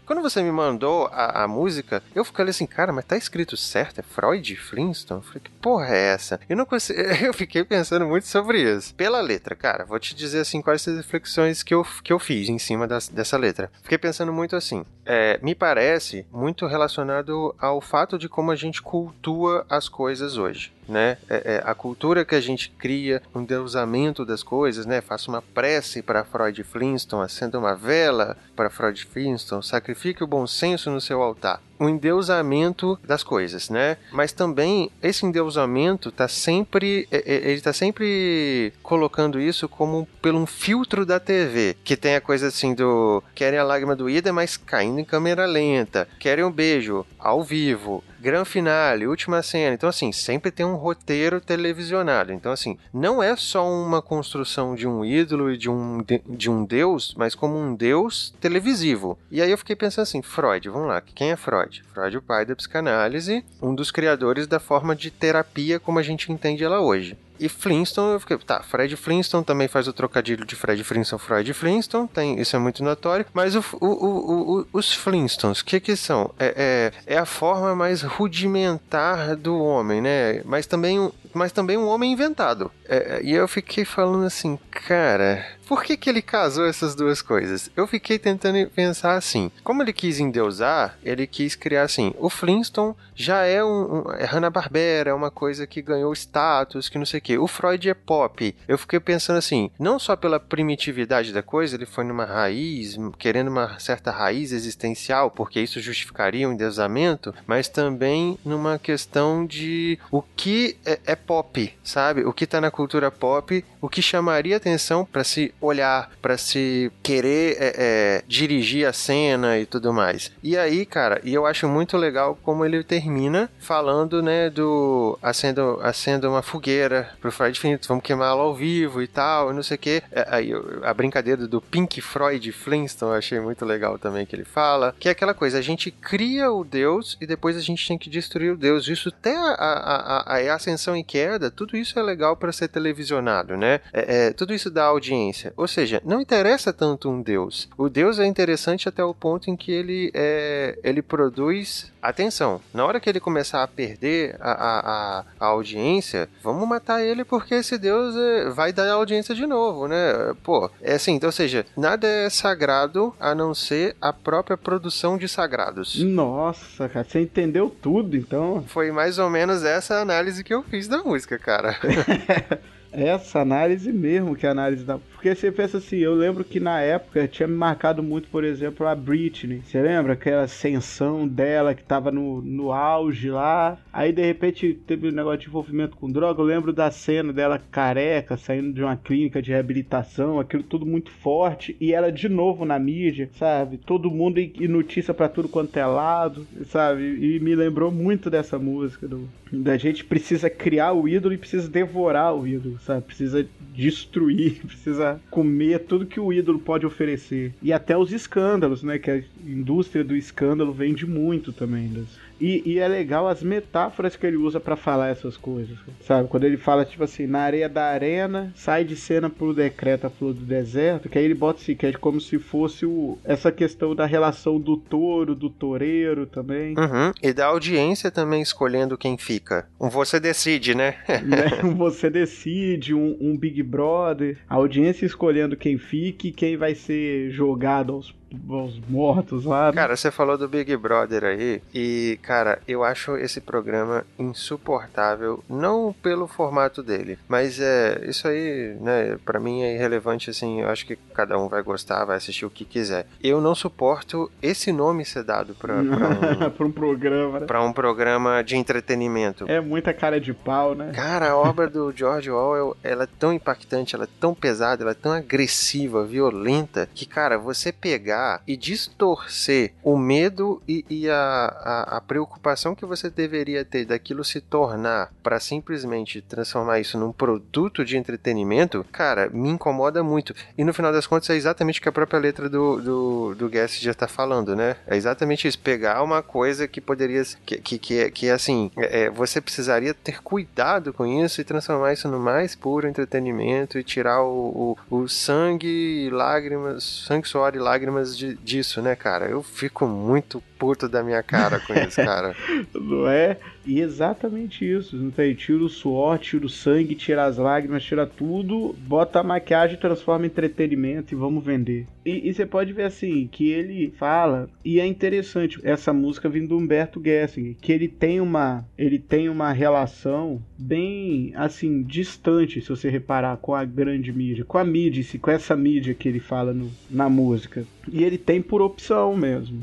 Quando 0.04 0.20
você 0.20 0.42
me 0.42 0.50
mandou 0.50 1.06
a, 1.12 1.44
a 1.44 1.48
música, 1.48 2.02
eu 2.14 2.24
fiquei 2.24 2.44
assim, 2.46 2.66
cara, 2.66 2.92
mas 2.92 3.04
tá 3.04 3.16
escrito 3.16 3.56
certo? 3.56 4.00
É 4.00 4.02
Freud 4.02 4.56
Flintstone? 4.56 5.20
Eu 5.20 5.26
falei, 5.26 5.40
que 5.44 5.50
porra 5.50 5.94
é 5.94 6.12
essa? 6.12 6.40
Eu 6.48 6.56
não 6.56 6.66
consegui... 6.66 7.00
Eu 7.30 7.32
fiquei 7.32 7.64
pensando 7.64 8.06
muito 8.06 8.26
sobre 8.26 8.60
isso. 8.60 8.94
Pela 8.94 9.20
letra, 9.20 9.54
cara, 9.54 9.84
vou 9.84 9.98
te 9.98 10.14
dizer 10.14 10.40
assim 10.40 10.60
quais 10.60 10.86
as 10.86 10.96
reflexões 10.96 11.62
que 11.62 11.72
eu, 11.72 11.86
que 12.02 12.12
eu 12.12 12.18
fiz 12.18 12.48
em 12.48 12.58
cima 12.58 12.86
das, 12.86 13.08
dessa 13.08 13.36
letra. 13.36 13.70
Fiquei 13.82 13.98
pensando 13.98 14.32
muito 14.32 14.56
assim. 14.56 14.84
É, 15.06 15.38
me 15.42 15.54
parece 15.54 16.26
muito 16.32 16.66
relacionado 16.66 17.54
ao 17.58 17.80
fato 17.80 18.18
de 18.18 18.28
como 18.28 18.50
a 18.50 18.56
gente 18.56 18.82
cultua 18.82 19.64
as 19.68 19.88
coisas 19.88 20.36
hoje 20.36 20.72
né? 20.90 21.16
É, 21.28 21.54
é, 21.56 21.62
a 21.64 21.74
cultura 21.74 22.24
que 22.24 22.34
a 22.34 22.40
gente 22.40 22.70
cria, 22.70 23.22
um 23.34 23.44
deusamento 23.44 24.24
das 24.24 24.42
coisas, 24.42 24.84
né? 24.84 25.00
Faça 25.00 25.30
uma 25.30 25.40
prece 25.40 26.02
para 26.02 26.24
Freud 26.24 26.62
Flintstone, 26.64 27.24
acenda 27.24 27.58
uma 27.58 27.74
vela 27.74 28.36
para 28.60 28.68
Freud 28.68 29.06
Flintstone, 29.06 29.62
sacrifique 29.62 30.22
o 30.22 30.26
bom 30.26 30.46
senso 30.46 30.90
no 30.90 31.00
seu 31.00 31.22
altar. 31.22 31.62
Um 31.78 31.88
endeusamento 31.88 32.98
das 33.02 33.22
coisas, 33.22 33.70
né? 33.70 33.96
Mas 34.12 34.32
também 34.32 34.90
esse 35.02 35.24
endeusamento 35.24 36.12
tá 36.12 36.28
sempre, 36.28 37.08
ele 37.10 37.62
tá 37.62 37.72
sempre 37.72 38.70
colocando 38.82 39.40
isso 39.40 39.66
como 39.66 40.06
pelo 40.20 40.38
um 40.38 40.44
filtro 40.44 41.06
da 41.06 41.18
TV, 41.18 41.74
que 41.82 41.96
tem 41.96 42.16
a 42.16 42.20
coisa 42.20 42.48
assim 42.48 42.74
do 42.74 43.22
querem 43.34 43.58
a 43.58 43.64
lágrima 43.64 43.96
doída, 43.96 44.30
mas 44.30 44.58
caindo 44.58 45.00
em 45.00 45.04
câmera 45.06 45.46
lenta, 45.46 46.06
querem 46.18 46.44
um 46.44 46.52
beijo 46.52 47.06
ao 47.18 47.42
vivo, 47.42 48.04
Gran 48.20 48.44
finale, 48.44 49.06
última 49.06 49.42
cena. 49.42 49.74
Então, 49.74 49.88
assim, 49.88 50.12
sempre 50.12 50.50
tem 50.50 50.66
um 50.66 50.74
roteiro 50.74 51.40
televisionado. 51.40 52.32
Então, 52.34 52.52
assim, 52.52 52.76
não 52.92 53.22
é 53.22 53.34
só 53.34 53.66
uma 53.66 54.02
construção 54.02 54.74
de 54.74 54.86
um 54.86 55.02
ídolo 55.02 55.50
e 55.50 55.56
de 55.56 55.70
um, 55.70 56.02
de, 56.02 56.20
de 56.28 56.50
um 56.50 56.62
deus, 56.62 57.14
mas 57.16 57.34
como 57.34 57.56
um 57.56 57.74
deus 57.74 58.34
televisivo. 58.50 59.16
E 59.30 59.40
aí 59.40 59.50
eu 59.50 59.58
fiquei 59.58 59.76
pensando 59.76 60.02
assim, 60.02 60.20
Freud, 60.20 60.68
vamos 60.68 60.88
lá, 60.88 61.00
quem 61.00 61.30
é 61.30 61.36
Freud? 61.36 61.82
Freud, 61.94 62.16
o 62.16 62.22
pai 62.22 62.44
da 62.44 62.56
psicanálise, 62.56 63.44
um 63.62 63.74
dos 63.74 63.90
criadores 63.90 64.46
da 64.46 64.58
forma 64.58 64.94
de 64.94 65.10
terapia 65.10 65.78
como 65.78 65.98
a 65.98 66.02
gente 66.02 66.32
entende 66.32 66.64
ela 66.64 66.80
hoje. 66.80 67.16
E 67.40 67.48
Flintstone, 67.48 68.12
eu 68.12 68.20
fiquei, 68.20 68.36
tá, 68.36 68.62
Fred 68.62 68.94
Flintstone 68.96 69.42
também 69.42 69.66
faz 69.66 69.88
o 69.88 69.94
trocadilho 69.94 70.44
de 70.44 70.54
Fred 70.54 70.84
Flintstone, 70.84 71.22
Freud 71.22 71.54
Flintstone, 71.54 72.06
tem, 72.06 72.38
isso 72.38 72.54
é 72.54 72.58
muito 72.58 72.84
notório, 72.84 73.24
mas 73.32 73.56
o, 73.56 73.64
o, 73.80 73.86
o, 73.86 74.66
os 74.74 74.92
Flintstones, 74.92 75.60
o 75.60 75.64
que 75.64 75.80
que 75.80 75.96
são? 75.96 76.34
É, 76.38 76.92
é, 77.06 77.14
é, 77.14 77.18
a 77.18 77.24
forma 77.24 77.74
mais 77.74 78.02
rudimentar 78.02 79.36
do 79.36 79.58
homem, 79.58 80.02
né? 80.02 80.42
Mas 80.44 80.66
também, 80.66 81.10
mas 81.32 81.50
também 81.50 81.78
um 81.78 81.88
homem 81.88 82.12
inventado. 82.12 82.70
É, 82.86 83.20
e 83.24 83.32
eu 83.32 83.48
fiquei 83.48 83.86
falando 83.86 84.26
assim, 84.26 84.58
cara, 84.70 85.42
por 85.70 85.84
que, 85.84 85.96
que 85.96 86.10
ele 86.10 86.20
casou 86.20 86.66
essas 86.66 86.96
duas 86.96 87.22
coisas? 87.22 87.70
Eu 87.76 87.86
fiquei 87.86 88.18
tentando 88.18 88.68
pensar 88.70 89.14
assim. 89.14 89.52
Como 89.62 89.80
ele 89.80 89.92
quis 89.92 90.18
endeusar, 90.18 90.98
ele 91.00 91.28
quis 91.28 91.54
criar 91.54 91.84
assim. 91.84 92.12
O 92.18 92.28
Flintstone 92.28 92.96
já 93.14 93.44
é 93.44 93.62
um. 93.62 94.00
um 94.00 94.12
é 94.18 94.24
Hanna-Barbera, 94.24 95.10
é 95.10 95.14
uma 95.14 95.30
coisa 95.30 95.68
que 95.68 95.80
ganhou 95.80 96.12
status, 96.12 96.88
que 96.88 96.98
não 96.98 97.06
sei 97.06 97.18
o 97.18 97.22
quê. 97.22 97.38
O 97.38 97.46
Freud 97.46 97.88
é 97.88 97.94
pop. 97.94 98.52
Eu 98.66 98.76
fiquei 98.76 98.98
pensando 98.98 99.36
assim, 99.36 99.70
não 99.78 99.96
só 100.00 100.16
pela 100.16 100.40
primitividade 100.40 101.32
da 101.32 101.40
coisa, 101.40 101.76
ele 101.76 101.86
foi 101.86 102.02
numa 102.02 102.24
raiz, 102.24 102.98
querendo 103.16 103.46
uma 103.46 103.78
certa 103.78 104.10
raiz 104.10 104.50
existencial, 104.50 105.30
porque 105.30 105.60
isso 105.60 105.78
justificaria 105.78 106.48
um 106.48 106.52
endeusamento, 106.52 107.32
mas 107.46 107.68
também 107.68 108.36
numa 108.44 108.76
questão 108.76 109.46
de 109.46 110.00
o 110.10 110.20
que 110.20 110.76
é, 110.84 110.98
é 111.06 111.14
pop, 111.14 111.72
sabe? 111.84 112.24
O 112.24 112.32
que 112.32 112.44
tá 112.44 112.60
na 112.60 112.72
cultura 112.72 113.08
pop, 113.08 113.64
o 113.80 113.88
que 113.88 114.02
chamaria 114.02 114.56
atenção 114.56 115.04
para 115.04 115.22
se 115.22 115.54
olhar, 115.60 116.10
para 116.20 116.36
se 116.38 116.90
querer 117.02 117.56
é, 117.58 117.74
é, 117.76 118.24
dirigir 118.26 118.86
a 118.86 118.92
cena 118.92 119.58
e 119.58 119.66
tudo 119.66 119.92
mais. 119.92 120.32
E 120.42 120.56
aí, 120.56 120.86
cara, 120.86 121.20
e 121.24 121.34
eu 121.34 121.46
acho 121.46 121.68
muito 121.68 121.96
legal 121.96 122.38
como 122.42 122.64
ele 122.64 122.82
termina 122.82 123.50
falando, 123.58 124.22
né, 124.22 124.50
do 124.50 125.18
acendo, 125.22 125.78
acendo 125.82 126.28
uma 126.28 126.42
fogueira 126.42 127.10
pro 127.20 127.32
Freud 127.32 127.58
Flintstone, 127.58 127.88
vamos 127.88 128.04
queimá-lo 128.04 128.40
ao 128.40 128.54
vivo 128.54 129.02
e 129.02 129.06
tal, 129.06 129.50
e 129.50 129.54
não 129.54 129.62
sei 129.62 129.76
o 129.76 129.78
que. 129.78 130.02
É, 130.10 130.26
aí 130.28 130.52
a 130.82 130.94
brincadeira 130.94 131.46
do 131.46 131.60
Pink 131.60 132.00
Freud 132.00 132.52
Flintstone 132.52 133.12
eu 133.12 133.18
achei 133.18 133.40
muito 133.40 133.64
legal 133.64 133.98
também 133.98 134.26
que 134.26 134.34
ele 134.34 134.44
fala, 134.44 134.94
que 134.98 135.08
é 135.08 135.12
aquela 135.12 135.34
coisa, 135.34 135.58
a 135.58 135.62
gente 135.62 135.90
cria 135.90 136.50
o 136.50 136.64
Deus 136.64 137.16
e 137.20 137.26
depois 137.26 137.56
a 137.56 137.60
gente 137.60 137.86
tem 137.86 137.98
que 137.98 138.10
destruir 138.10 138.52
o 138.52 138.56
Deus. 138.56 138.88
Isso 138.88 139.08
até 139.08 139.36
a, 139.36 139.54
a, 139.54 140.36
a, 140.36 140.36
a 140.36 140.54
ascensão 140.54 140.96
e 140.96 141.04
queda, 141.04 141.50
tudo 141.50 141.76
isso 141.76 141.98
é 141.98 142.02
legal 142.02 142.36
para 142.36 142.52
ser 142.52 142.68
televisionado, 142.68 143.56
né? 143.56 143.80
É, 143.92 144.26
é, 144.26 144.32
tudo 144.32 144.54
isso 144.54 144.70
dá 144.70 144.84
audiência. 144.84 145.49
Ou 145.56 145.68
seja, 145.68 146.00
não 146.04 146.20
interessa 146.20 146.72
tanto 146.72 147.10
um 147.10 147.22
Deus. 147.22 147.68
O 147.76 147.88
Deus 147.88 148.18
é 148.18 148.26
interessante 148.26 148.88
até 148.88 149.02
o 149.04 149.14
ponto 149.14 149.50
em 149.50 149.56
que 149.56 149.72
ele, 149.72 150.10
é, 150.14 150.78
ele 150.82 151.02
produz 151.02 151.92
atenção. 152.00 152.60
Na 152.72 152.84
hora 152.84 153.00
que 153.00 153.08
ele 153.08 153.20
começar 153.20 153.62
a 153.62 153.68
perder 153.68 154.36
a, 154.40 154.52
a, 154.52 155.24
a 155.38 155.46
audiência, 155.46 156.28
vamos 156.42 156.66
matar 156.68 157.02
ele 157.02 157.24
porque 157.24 157.54
esse 157.54 157.76
Deus 157.78 158.14
é, 158.16 158.50
vai 158.50 158.72
dar 158.72 158.90
audiência 158.90 159.34
de 159.34 159.46
novo, 159.46 159.86
né? 159.86 160.34
Pô, 160.42 160.70
é 160.80 160.94
assim, 160.94 161.14
então, 161.14 161.28
ou 161.28 161.32
seja, 161.32 161.66
nada 161.76 162.06
é 162.06 162.30
sagrado 162.30 163.14
a 163.20 163.34
não 163.34 163.54
ser 163.54 163.96
a 164.00 164.12
própria 164.12 164.56
produção 164.56 165.18
de 165.18 165.28
sagrados. 165.28 166.02
Nossa, 166.02 166.88
cara, 166.88 167.04
você 167.04 167.20
entendeu 167.20 167.70
tudo, 167.70 168.16
então. 168.16 168.64
Foi 168.66 168.90
mais 168.90 169.18
ou 169.18 169.28
menos 169.28 169.64
essa 169.64 170.00
análise 170.00 170.42
que 170.42 170.54
eu 170.54 170.62
fiz 170.62 170.88
da 170.88 170.98
música, 170.98 171.38
cara. 171.38 171.76
essa 172.92 173.40
análise 173.40 173.92
mesmo, 173.92 174.34
que 174.34 174.46
é 174.46 174.48
a 174.48 174.52
análise 174.52 174.84
da. 174.84 174.98
Porque 174.98 175.34
você 175.34 175.52
pensa 175.52 175.78
assim, 175.78 175.98
eu 175.98 176.14
lembro 176.14 176.42
que 176.42 176.58
na 176.58 176.80
época 176.80 177.28
tinha 177.28 177.46
me 177.46 177.54
marcado 177.54 178.02
muito, 178.02 178.28
por 178.28 178.42
exemplo, 178.42 178.86
a 178.86 178.94
Britney. 178.94 179.62
Você 179.64 179.80
lembra 179.80 180.14
aquela 180.14 180.42
ascensão 180.42 181.28
dela 181.28 181.74
que 181.74 181.82
tava 181.82 182.10
no, 182.10 182.40
no 182.40 182.72
auge 182.72 183.30
lá? 183.30 183.78
Aí 183.92 184.12
de 184.12 184.24
repente 184.24 184.72
teve 184.86 185.08
um 185.08 185.12
negócio 185.12 185.40
de 185.40 185.48
envolvimento 185.48 185.96
com 185.96 186.10
droga. 186.10 186.40
Eu 186.40 186.46
lembro 186.46 186.72
da 186.72 186.90
cena 186.90 187.32
dela 187.32 187.60
careca, 187.70 188.36
saindo 188.36 188.72
de 188.72 188.82
uma 188.82 188.96
clínica 188.96 189.42
de 189.42 189.50
reabilitação, 189.50 190.40
aquilo 190.40 190.62
tudo 190.62 190.86
muito 190.86 191.10
forte. 191.10 191.76
E 191.80 191.92
ela 191.92 192.10
de 192.10 192.28
novo 192.28 192.64
na 192.64 192.78
mídia, 192.78 193.28
sabe? 193.34 193.76
Todo 193.76 194.10
mundo 194.10 194.40
e 194.40 194.66
notícia 194.66 195.12
para 195.12 195.28
tudo 195.28 195.48
quanto 195.48 195.76
é 195.76 195.84
lado, 195.84 196.46
sabe? 196.66 197.02
E 197.02 197.38
me 197.40 197.54
lembrou 197.54 197.92
muito 197.92 198.30
dessa 198.30 198.58
música 198.58 199.06
do, 199.06 199.28
da 199.52 199.76
gente 199.76 200.04
precisa 200.04 200.48
criar 200.48 200.92
o 200.92 201.06
ídolo 201.06 201.34
e 201.34 201.38
precisa 201.38 201.68
devorar 201.68 202.34
o 202.34 202.46
ídolo 202.46 202.79
sabe? 202.84 203.02
Precisa 203.02 203.46
destruir, 203.74 204.60
precisa 204.66 205.20
comer 205.30 205.80
tudo 205.80 206.06
que 206.06 206.20
o 206.20 206.32
ídolo 206.32 206.58
pode 206.58 206.86
oferecer. 206.86 207.54
E 207.62 207.72
até 207.72 207.96
os 207.96 208.12
escândalos, 208.12 208.82
né? 208.82 208.98
Que 208.98 209.10
a 209.10 209.22
indústria 209.44 210.04
do 210.04 210.16
escândalo 210.16 210.72
vende 210.72 211.06
muito 211.06 211.52
também. 211.52 211.88
Das, 211.88 212.08
e, 212.40 212.62
e, 212.64 212.78
é 212.78 212.88
legal 212.88 213.28
as 213.28 213.42
metáforas 213.42 214.16
que 214.16 214.26
ele 214.26 214.36
usa 214.36 214.58
para 214.58 214.76
falar 214.76 215.08
essas 215.08 215.36
coisas, 215.36 215.76
sabe? 216.06 216.28
Quando 216.28 216.44
ele 216.44 216.56
fala, 216.56 216.84
tipo 216.84 217.04
assim, 217.04 217.26
na 217.26 217.40
areia 217.40 217.68
da 217.68 217.84
arena, 217.84 218.52
sai 218.54 218.84
de 218.84 218.96
cena 218.96 219.28
pro 219.28 219.54
decreto 219.54 220.06
a 220.06 220.10
flor 220.10 220.32
do 220.32 220.44
deserto, 220.44 221.08
que 221.08 221.18
aí 221.18 221.24
ele 221.24 221.34
bota 221.34 221.60
assim, 221.60 221.74
que 221.74 221.86
é 221.86 221.92
como 221.92 222.20
se 222.20 222.38
fosse 222.38 222.86
o, 222.86 223.18
essa 223.24 223.52
questão 223.52 223.94
da 223.94 224.06
relação 224.06 224.58
do 224.58 224.76
touro, 224.76 225.34
do 225.34 225.50
toureiro 225.50 226.26
também. 226.26 226.74
Uhum. 226.78 227.12
E 227.22 227.32
da 227.32 227.46
audiência 227.46 228.10
também 228.10 228.40
escolhendo 228.40 228.96
quem 228.96 229.18
fica. 229.18 229.68
Um 229.80 229.88
você 229.88 230.18
decide, 230.18 230.74
né? 230.74 230.96
né? 231.24 231.60
Um 231.64 231.74
você 231.74 232.08
decide, 232.08 232.94
um, 232.94 233.16
um 233.20 233.36
Big 233.36 233.62
Brother, 233.62 234.38
a 234.48 234.54
audiência 234.54 235.04
escolhendo 235.04 235.56
quem 235.56 235.78
fica 235.78 236.26
e 236.26 236.32
quem 236.32 236.56
vai 236.56 236.74
ser 236.74 237.30
jogado 237.30 237.92
aos 237.92 238.19
os 238.48 238.78
mortos 238.88 239.44
lá. 239.44 239.66
né? 239.66 239.72
Cara, 239.72 239.96
você 239.96 240.10
falou 240.10 240.36
do 240.38 240.48
Big 240.48 240.76
Brother 240.76 241.24
aí, 241.24 241.62
e, 241.74 242.18
cara, 242.22 242.60
eu 242.66 242.84
acho 242.84 243.16
esse 243.16 243.40
programa 243.40 244.04
insuportável, 244.18 245.42
não 245.48 245.94
pelo 246.02 246.26
formato 246.26 246.82
dele, 246.82 247.18
mas 247.28 247.58
é, 247.60 248.02
isso 248.06 248.28
aí, 248.28 248.76
né, 248.80 249.16
pra 249.24 249.40
mim 249.40 249.62
é 249.62 249.74
irrelevante, 249.74 250.30
assim, 250.30 250.60
eu 250.60 250.68
acho 250.68 250.86
que 250.86 250.96
cada 251.14 251.38
um 251.38 251.48
vai 251.48 251.62
gostar, 251.62 252.04
vai 252.04 252.16
assistir 252.16 252.44
o 252.44 252.50
que 252.50 252.64
quiser. 252.64 253.06
Eu 253.22 253.40
não 253.40 253.54
suporto 253.54 254.30
esse 254.42 254.72
nome 254.72 255.04
ser 255.04 255.24
dado 255.24 255.54
pra, 255.54 255.74
pra 255.82 256.46
um, 256.46 256.50
pra 256.50 256.66
um 256.66 256.72
programa, 256.72 257.40
né? 257.40 257.46
pra 257.46 257.62
um 257.62 257.72
programa 257.72 258.42
de 258.42 258.56
entretenimento. 258.56 259.44
É 259.48 259.60
muita 259.60 259.92
cara 259.92 260.20
de 260.20 260.32
pau, 260.32 260.74
né? 260.74 260.92
Cara, 260.94 261.30
a 261.30 261.36
obra 261.36 261.68
do 261.68 261.92
George 261.96 262.30
Orwell, 262.30 262.76
ela 262.82 263.04
é 263.04 263.08
tão 263.18 263.32
impactante, 263.32 263.94
ela 263.94 264.04
é 264.04 264.08
tão 264.20 264.34
pesada, 264.34 264.82
ela 264.82 264.92
é 264.92 264.94
tão 264.94 265.12
agressiva, 265.12 266.04
violenta, 266.04 266.88
que, 266.94 267.06
cara, 267.06 267.38
você 267.38 267.72
pegar 267.72 268.19
e 268.46 268.56
distorcer 268.56 269.72
o 269.82 269.96
medo 269.96 270.62
e, 270.68 270.84
e 270.88 271.08
a, 271.08 271.14
a, 271.14 271.96
a 271.96 272.00
preocupação 272.00 272.74
que 272.74 272.84
você 272.84 273.08
deveria 273.10 273.64
ter 273.64 273.84
daquilo 273.84 274.24
se 274.24 274.40
tornar 274.40 275.12
para 275.22 275.38
simplesmente 275.40 276.20
transformar 276.22 276.80
isso 276.80 276.98
num 276.98 277.12
produto 277.12 277.84
de 277.84 277.96
entretenimento, 277.96 278.84
cara, 278.92 279.28
me 279.30 279.48
incomoda 279.48 280.02
muito. 280.02 280.34
E 280.56 280.64
no 280.64 280.72
final 280.74 280.92
das 280.92 281.06
contas 281.06 281.30
é 281.30 281.36
exatamente 281.36 281.78
o 281.78 281.82
que 281.82 281.88
a 281.88 281.92
própria 281.92 282.18
letra 282.20 282.48
do, 282.48 282.80
do, 282.80 283.34
do 283.34 283.48
Guest 283.48 283.80
já 283.82 283.94
tá 283.94 284.08
falando, 284.08 284.54
né? 284.56 284.76
É 284.86 284.96
exatamente 284.96 285.46
isso, 285.46 285.58
pegar 285.58 286.02
uma 286.02 286.22
coisa 286.22 286.66
que 286.68 286.80
poderia, 286.80 287.22
que, 287.46 287.58
que, 287.58 287.78
que, 287.78 287.98
é- 287.98 288.10
que 288.10 288.26
é 288.26 288.32
assim, 288.32 288.70
é, 288.76 289.02
é, 289.04 289.10
você 289.10 289.40
precisaria 289.40 289.94
ter 289.94 290.22
cuidado 290.22 290.92
com 290.92 291.06
isso 291.06 291.40
e 291.40 291.44
transformar 291.44 291.92
isso 291.92 292.08
no 292.08 292.18
mais 292.18 292.54
puro 292.54 292.86
entretenimento 292.88 293.78
e 293.78 293.84
tirar 293.84 294.22
o, 294.22 294.76
o, 294.90 294.96
o 295.02 295.08
sangue 295.08 295.66
e 296.06 296.10
lágrimas, 296.10 296.84
sangue, 297.06 297.28
suor 297.28 297.54
e 297.54 297.58
lágrimas 297.58 298.09
de- 298.16 298.34
disso, 298.36 298.80
né, 298.82 298.94
cara? 298.96 299.26
Eu 299.28 299.42
fico 299.42 299.86
muito 299.86 300.42
puto 300.60 300.86
da 300.86 301.02
minha 301.02 301.22
cara 301.22 301.58
com 301.58 301.72
isso, 301.72 301.96
cara. 301.96 302.36
Não 302.74 303.08
é? 303.08 303.38
E 303.64 303.80
exatamente 303.80 304.70
isso. 304.70 304.94
Não 304.94 305.10
tem? 305.10 305.34
Tira 305.34 305.64
o 305.64 305.68
suor, 305.70 306.18
tira 306.18 306.44
o 306.44 306.50
sangue, 306.50 306.94
tira 306.94 307.24
as 307.24 307.38
lágrimas, 307.38 307.82
tira 307.82 308.06
tudo, 308.06 308.76
bota 308.86 309.20
a 309.20 309.24
maquiagem, 309.24 309.78
transforma 309.78 310.26
em 310.26 310.28
entretenimento 310.28 311.14
e 311.14 311.16
vamos 311.16 311.42
vender. 311.42 311.86
E, 312.04 312.28
e 312.28 312.34
você 312.34 312.44
pode 312.44 312.72
ver 312.72 312.84
assim, 312.84 313.28
que 313.30 313.48
ele 313.48 313.92
fala, 313.96 314.48
e 314.64 314.78
é 314.80 314.86
interessante 314.86 315.58
essa 315.62 315.92
música 315.92 316.28
vindo 316.28 316.48
do 316.48 316.58
Humberto 316.58 317.00
Gessinger, 317.02 317.56
que 317.60 317.72
ele 317.72 317.88
tem 317.88 318.20
uma, 318.20 318.64
ele 318.76 318.98
tem 318.98 319.28
uma 319.28 319.52
relação 319.52 320.42
bem 320.58 321.32
assim, 321.36 321.82
distante, 321.82 322.60
se 322.60 322.68
você 322.68 322.88
reparar, 322.90 323.36
com 323.36 323.54
a 323.54 323.64
grande 323.64 324.12
mídia, 324.12 324.44
com 324.44 324.58
a 324.58 324.64
mídia, 324.64 325.04
com 325.20 325.30
essa 325.30 325.56
mídia 325.56 325.94
que 325.94 326.08
ele 326.08 326.20
fala 326.20 326.52
no, 326.52 326.70
na 326.90 327.08
música. 327.08 327.64
E 327.90 328.04
ele 328.04 328.18
tem 328.18 328.42
por 328.42 328.60
opção 328.60 329.16
mesmo. 329.16 329.62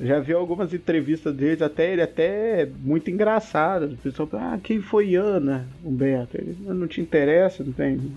Já 0.00 0.20
vi 0.20 0.34
algumas 0.38 0.72
entrevistas 0.72 1.34
dele, 1.34 1.62
até 1.62 1.92
ele 1.92 2.02
até 2.02 2.62
é 2.62 2.68
muito 2.82 3.10
engraçado. 3.10 3.92
O 3.92 3.96
pessoal 3.96 4.28
fala, 4.28 4.54
ah, 4.54 4.58
quem 4.62 4.80
foi 4.80 5.14
Ana, 5.14 5.66
Humberto? 5.84 6.36
Ele, 6.36 6.56
não 6.60 6.86
te 6.86 7.00
interessa, 7.00 7.64
não 7.64 7.72
tem? 7.72 8.00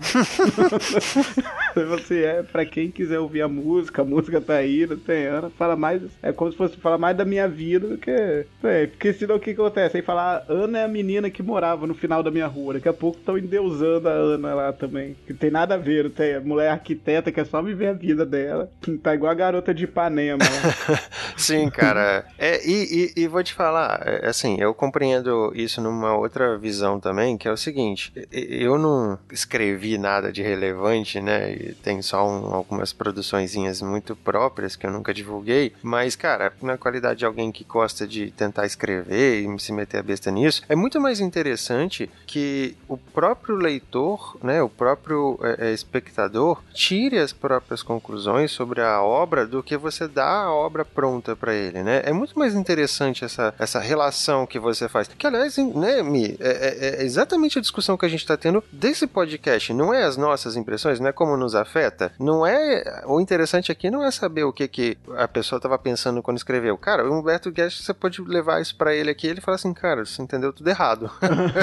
Você 1.88 2.24
é, 2.24 2.42
pra 2.42 2.64
quem 2.64 2.90
quiser 2.90 3.18
ouvir 3.18 3.42
a 3.42 3.48
música, 3.48 4.02
a 4.02 4.04
música 4.04 4.40
tá 4.40 4.54
aí, 4.54 4.86
não 4.86 4.96
tem 4.96 5.26
Ana, 5.26 5.50
fala 5.50 5.76
mais, 5.76 6.02
é 6.22 6.32
como 6.32 6.50
se 6.50 6.56
fosse 6.56 6.76
falar 6.76 6.98
mais 6.98 7.16
da 7.16 7.24
minha 7.24 7.48
vida 7.48 7.86
do 7.86 7.98
que, 7.98 8.10
é, 8.10 8.86
porque 8.86 9.12
senão 9.12 9.36
o 9.36 9.40
que 9.40 9.50
acontece? 9.50 9.96
Aí 9.96 10.02
falar, 10.02 10.44
Ana 10.48 10.78
é 10.78 10.84
a 10.84 10.88
menina 10.88 11.30
que 11.30 11.42
morava 11.42 11.86
no 11.86 11.94
final 11.94 12.22
da 12.22 12.30
minha 12.30 12.46
rua, 12.46 12.74
daqui 12.74 12.88
a 12.88 12.92
pouco 12.92 13.18
estão 13.18 13.38
endeusando 13.38 14.08
a 14.08 14.12
Ana 14.12 14.54
lá 14.54 14.72
também, 14.72 15.16
que 15.26 15.34
tem 15.34 15.50
nada 15.50 15.74
a 15.74 15.78
ver, 15.78 16.04
não 16.04 16.10
tem, 16.10 16.34
a 16.34 16.40
mulher 16.40 16.70
arquiteta 16.70 17.30
que 17.30 17.40
é 17.40 17.44
só 17.44 17.62
viver 17.62 17.88
a 17.88 17.92
vida 17.92 18.26
dela, 18.26 18.70
tá 19.02 19.14
igual 19.14 19.30
a 19.30 19.34
garota 19.34 19.72
de 19.72 19.84
Ipanema. 19.84 20.44
Sim, 21.36 21.70
cara. 21.70 22.09
É, 22.38 22.60
e, 22.66 23.12
e, 23.16 23.22
e 23.22 23.28
vou 23.28 23.42
te 23.42 23.54
falar, 23.54 24.02
é, 24.06 24.26
assim, 24.28 24.56
eu 24.60 24.72
compreendo 24.74 25.52
isso 25.54 25.80
numa 25.80 26.14
outra 26.16 26.56
visão 26.58 26.98
também, 27.00 27.36
que 27.38 27.48
é 27.48 27.52
o 27.52 27.56
seguinte: 27.56 28.12
eu 28.32 28.78
não 28.78 29.18
escrevi 29.30 29.98
nada 29.98 30.32
de 30.32 30.42
relevante, 30.42 31.20
né? 31.20 31.52
E 31.52 31.74
tem 31.74 32.02
só 32.02 32.26
um- 32.26 32.54
algumas 32.54 32.92
produçõezinhas 32.92 33.80
muito 33.82 34.14
próprias 34.16 34.76
que 34.76 34.86
eu 34.86 34.90
nunca 34.90 35.12
divulguei, 35.14 35.72
mas, 35.82 36.16
cara, 36.16 36.52
na 36.62 36.76
qualidade 36.76 37.20
de 37.20 37.26
alguém 37.26 37.50
que 37.52 37.64
gosta 37.64 38.06
de 38.06 38.30
tentar 38.30 38.66
escrever 38.66 39.42
e 39.42 39.58
se 39.60 39.72
meter 39.72 39.98
a 39.98 40.02
besta 40.02 40.30
nisso, 40.30 40.62
é 40.68 40.74
muito 40.76 41.00
mais 41.00 41.20
interessante 41.20 42.08
que 42.26 42.76
o 42.88 42.96
próprio 42.96 43.56
leitor, 43.56 44.36
né, 44.42 44.62
o 44.62 44.68
próprio 44.68 45.38
é, 45.42 45.68
é, 45.68 45.72
espectador, 45.72 46.62
tire 46.72 47.18
as 47.18 47.32
próprias 47.32 47.82
conclusões 47.82 48.50
sobre 48.50 48.80
a 48.80 49.02
obra 49.02 49.46
do 49.46 49.62
que 49.62 49.76
você 49.76 50.08
dá 50.08 50.44
a 50.44 50.52
obra 50.52 50.84
pronta 50.84 51.34
pra 51.36 51.54
ele, 51.54 51.82
né? 51.82 51.99
É 52.04 52.12
muito 52.12 52.38
mais 52.38 52.54
interessante 52.54 53.24
essa, 53.24 53.54
essa 53.58 53.78
relação 53.80 54.46
que 54.46 54.58
você 54.58 54.88
faz. 54.88 55.08
Que, 55.08 55.26
aliás, 55.26 55.56
né, 55.56 56.02
Mi, 56.02 56.36
é, 56.38 56.50
é- 56.50 57.00
é 57.00 57.04
exatamente 57.04 57.58
a 57.58 57.62
discussão 57.62 57.96
que 57.96 58.06
a 58.06 58.08
gente 58.08 58.26
tá 58.26 58.36
tendo 58.36 58.62
desse 58.72 59.06
podcast. 59.06 59.72
Não 59.72 59.92
é 59.92 60.04
as 60.04 60.16
nossas 60.16 60.56
impressões, 60.56 61.00
não 61.00 61.08
é 61.08 61.12
como 61.12 61.36
nos 61.36 61.54
afeta. 61.54 62.12
Não 62.18 62.46
é. 62.46 63.02
O 63.06 63.20
interessante 63.20 63.72
aqui 63.72 63.90
não 63.90 64.04
é 64.04 64.10
saber 64.10 64.44
o 64.44 64.52
que, 64.52 64.68
que 64.68 64.98
a 65.16 65.26
pessoa 65.26 65.60
tava 65.60 65.78
pensando 65.78 66.22
quando 66.22 66.36
escreveu. 66.36 66.76
Cara, 66.76 67.08
o 67.08 67.12
Humberto 67.18 67.50
Guest, 67.50 67.82
você 67.82 67.94
pode 67.94 68.20
levar 68.22 68.60
isso 68.60 68.76
pra 68.76 68.94
ele 68.94 69.10
aqui 69.10 69.26
ele 69.26 69.40
fala 69.40 69.54
assim, 69.54 69.72
cara, 69.72 70.04
você 70.04 70.20
entendeu 70.22 70.52
tudo 70.52 70.68
errado. 70.68 71.10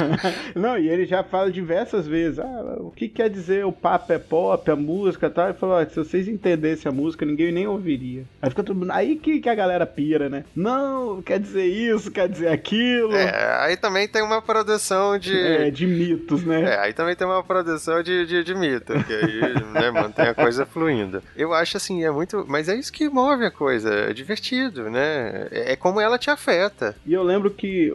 Não, 0.56 0.78
e 0.78 0.90
ele 0.90 1.06
já 1.06 1.24
fala 1.24 1.52
diversas 1.52 2.08
vezes, 2.08 2.40
ah, 2.40 2.76
o 2.80 2.92
que 2.92 3.08
quer 3.08 3.30
dizer 3.30 3.66
o 3.66 3.72
papo 3.72 4.14
é 4.14 4.18
pop, 4.20 4.70
a 4.70 4.76
música 4.76 5.28
e 5.28 5.30
tal. 5.30 5.46
Ele 5.50 5.58
falou, 5.58 5.76
ó, 5.76 5.86
se 5.86 5.96
vocês 5.96 6.28
entendessem 6.28 6.90
a 6.90 6.94
música, 6.94 7.26
ninguém 7.26 7.52
nem 7.52 7.68
ouviria. 7.68 8.24
Aí 8.42 8.50
fica 8.50 8.64
todo 8.64 8.78
mundo, 8.78 8.92
aí 8.92 9.16
que, 9.18 9.40
que 9.40 9.50
a 9.50 9.56
galera 9.56 9.86
pira, 9.86 10.27
né? 10.30 10.44
Não, 10.56 11.22
quer 11.22 11.40
dizer 11.40 11.66
isso, 11.66 12.12
quer 12.12 12.28
dizer 12.28 12.50
aquilo. 12.50 13.14
É, 13.14 13.62
aí 13.62 13.78
também 13.78 14.08
tem 14.08 14.22
uma 14.22 14.42
produção 14.42 15.18
de. 15.18 15.38
É, 15.38 15.72
de 15.72 15.86
mitos, 15.86 16.44
né? 16.44 16.74
É, 16.74 16.80
aí 16.80 16.94
também 16.94 17.16
tem 17.16 17.28
uma 17.28 17.44
produção 17.44 18.02
de, 18.02 18.26
de, 18.26 18.44
de 18.44 18.56
mito, 18.56 18.94
que 19.04 19.14
aí 19.14 19.54
né, 19.74 19.92
mantém 19.92 20.28
a 20.28 20.34
coisa 20.34 20.66
fluindo. 20.66 21.22
Eu 21.36 21.54
acho 21.54 21.78
assim, 21.78 22.04
é 22.04 22.12
muito. 22.12 22.46
Mas 22.48 22.70
é 22.70 22.76
isso 22.76 22.92
que 22.92 23.10
move 23.10 23.46
a 23.46 23.52
coisa, 23.52 23.90
é 23.94 24.14
divertido, 24.14 24.90
né? 24.90 25.48
É, 25.52 25.74
é 25.74 25.76
como 25.76 26.00
ela 26.00 26.18
te 26.18 26.30
afeta. 26.30 26.96
E 27.06 27.14
eu 27.14 27.24
lembro 27.24 27.52
que 27.52 27.94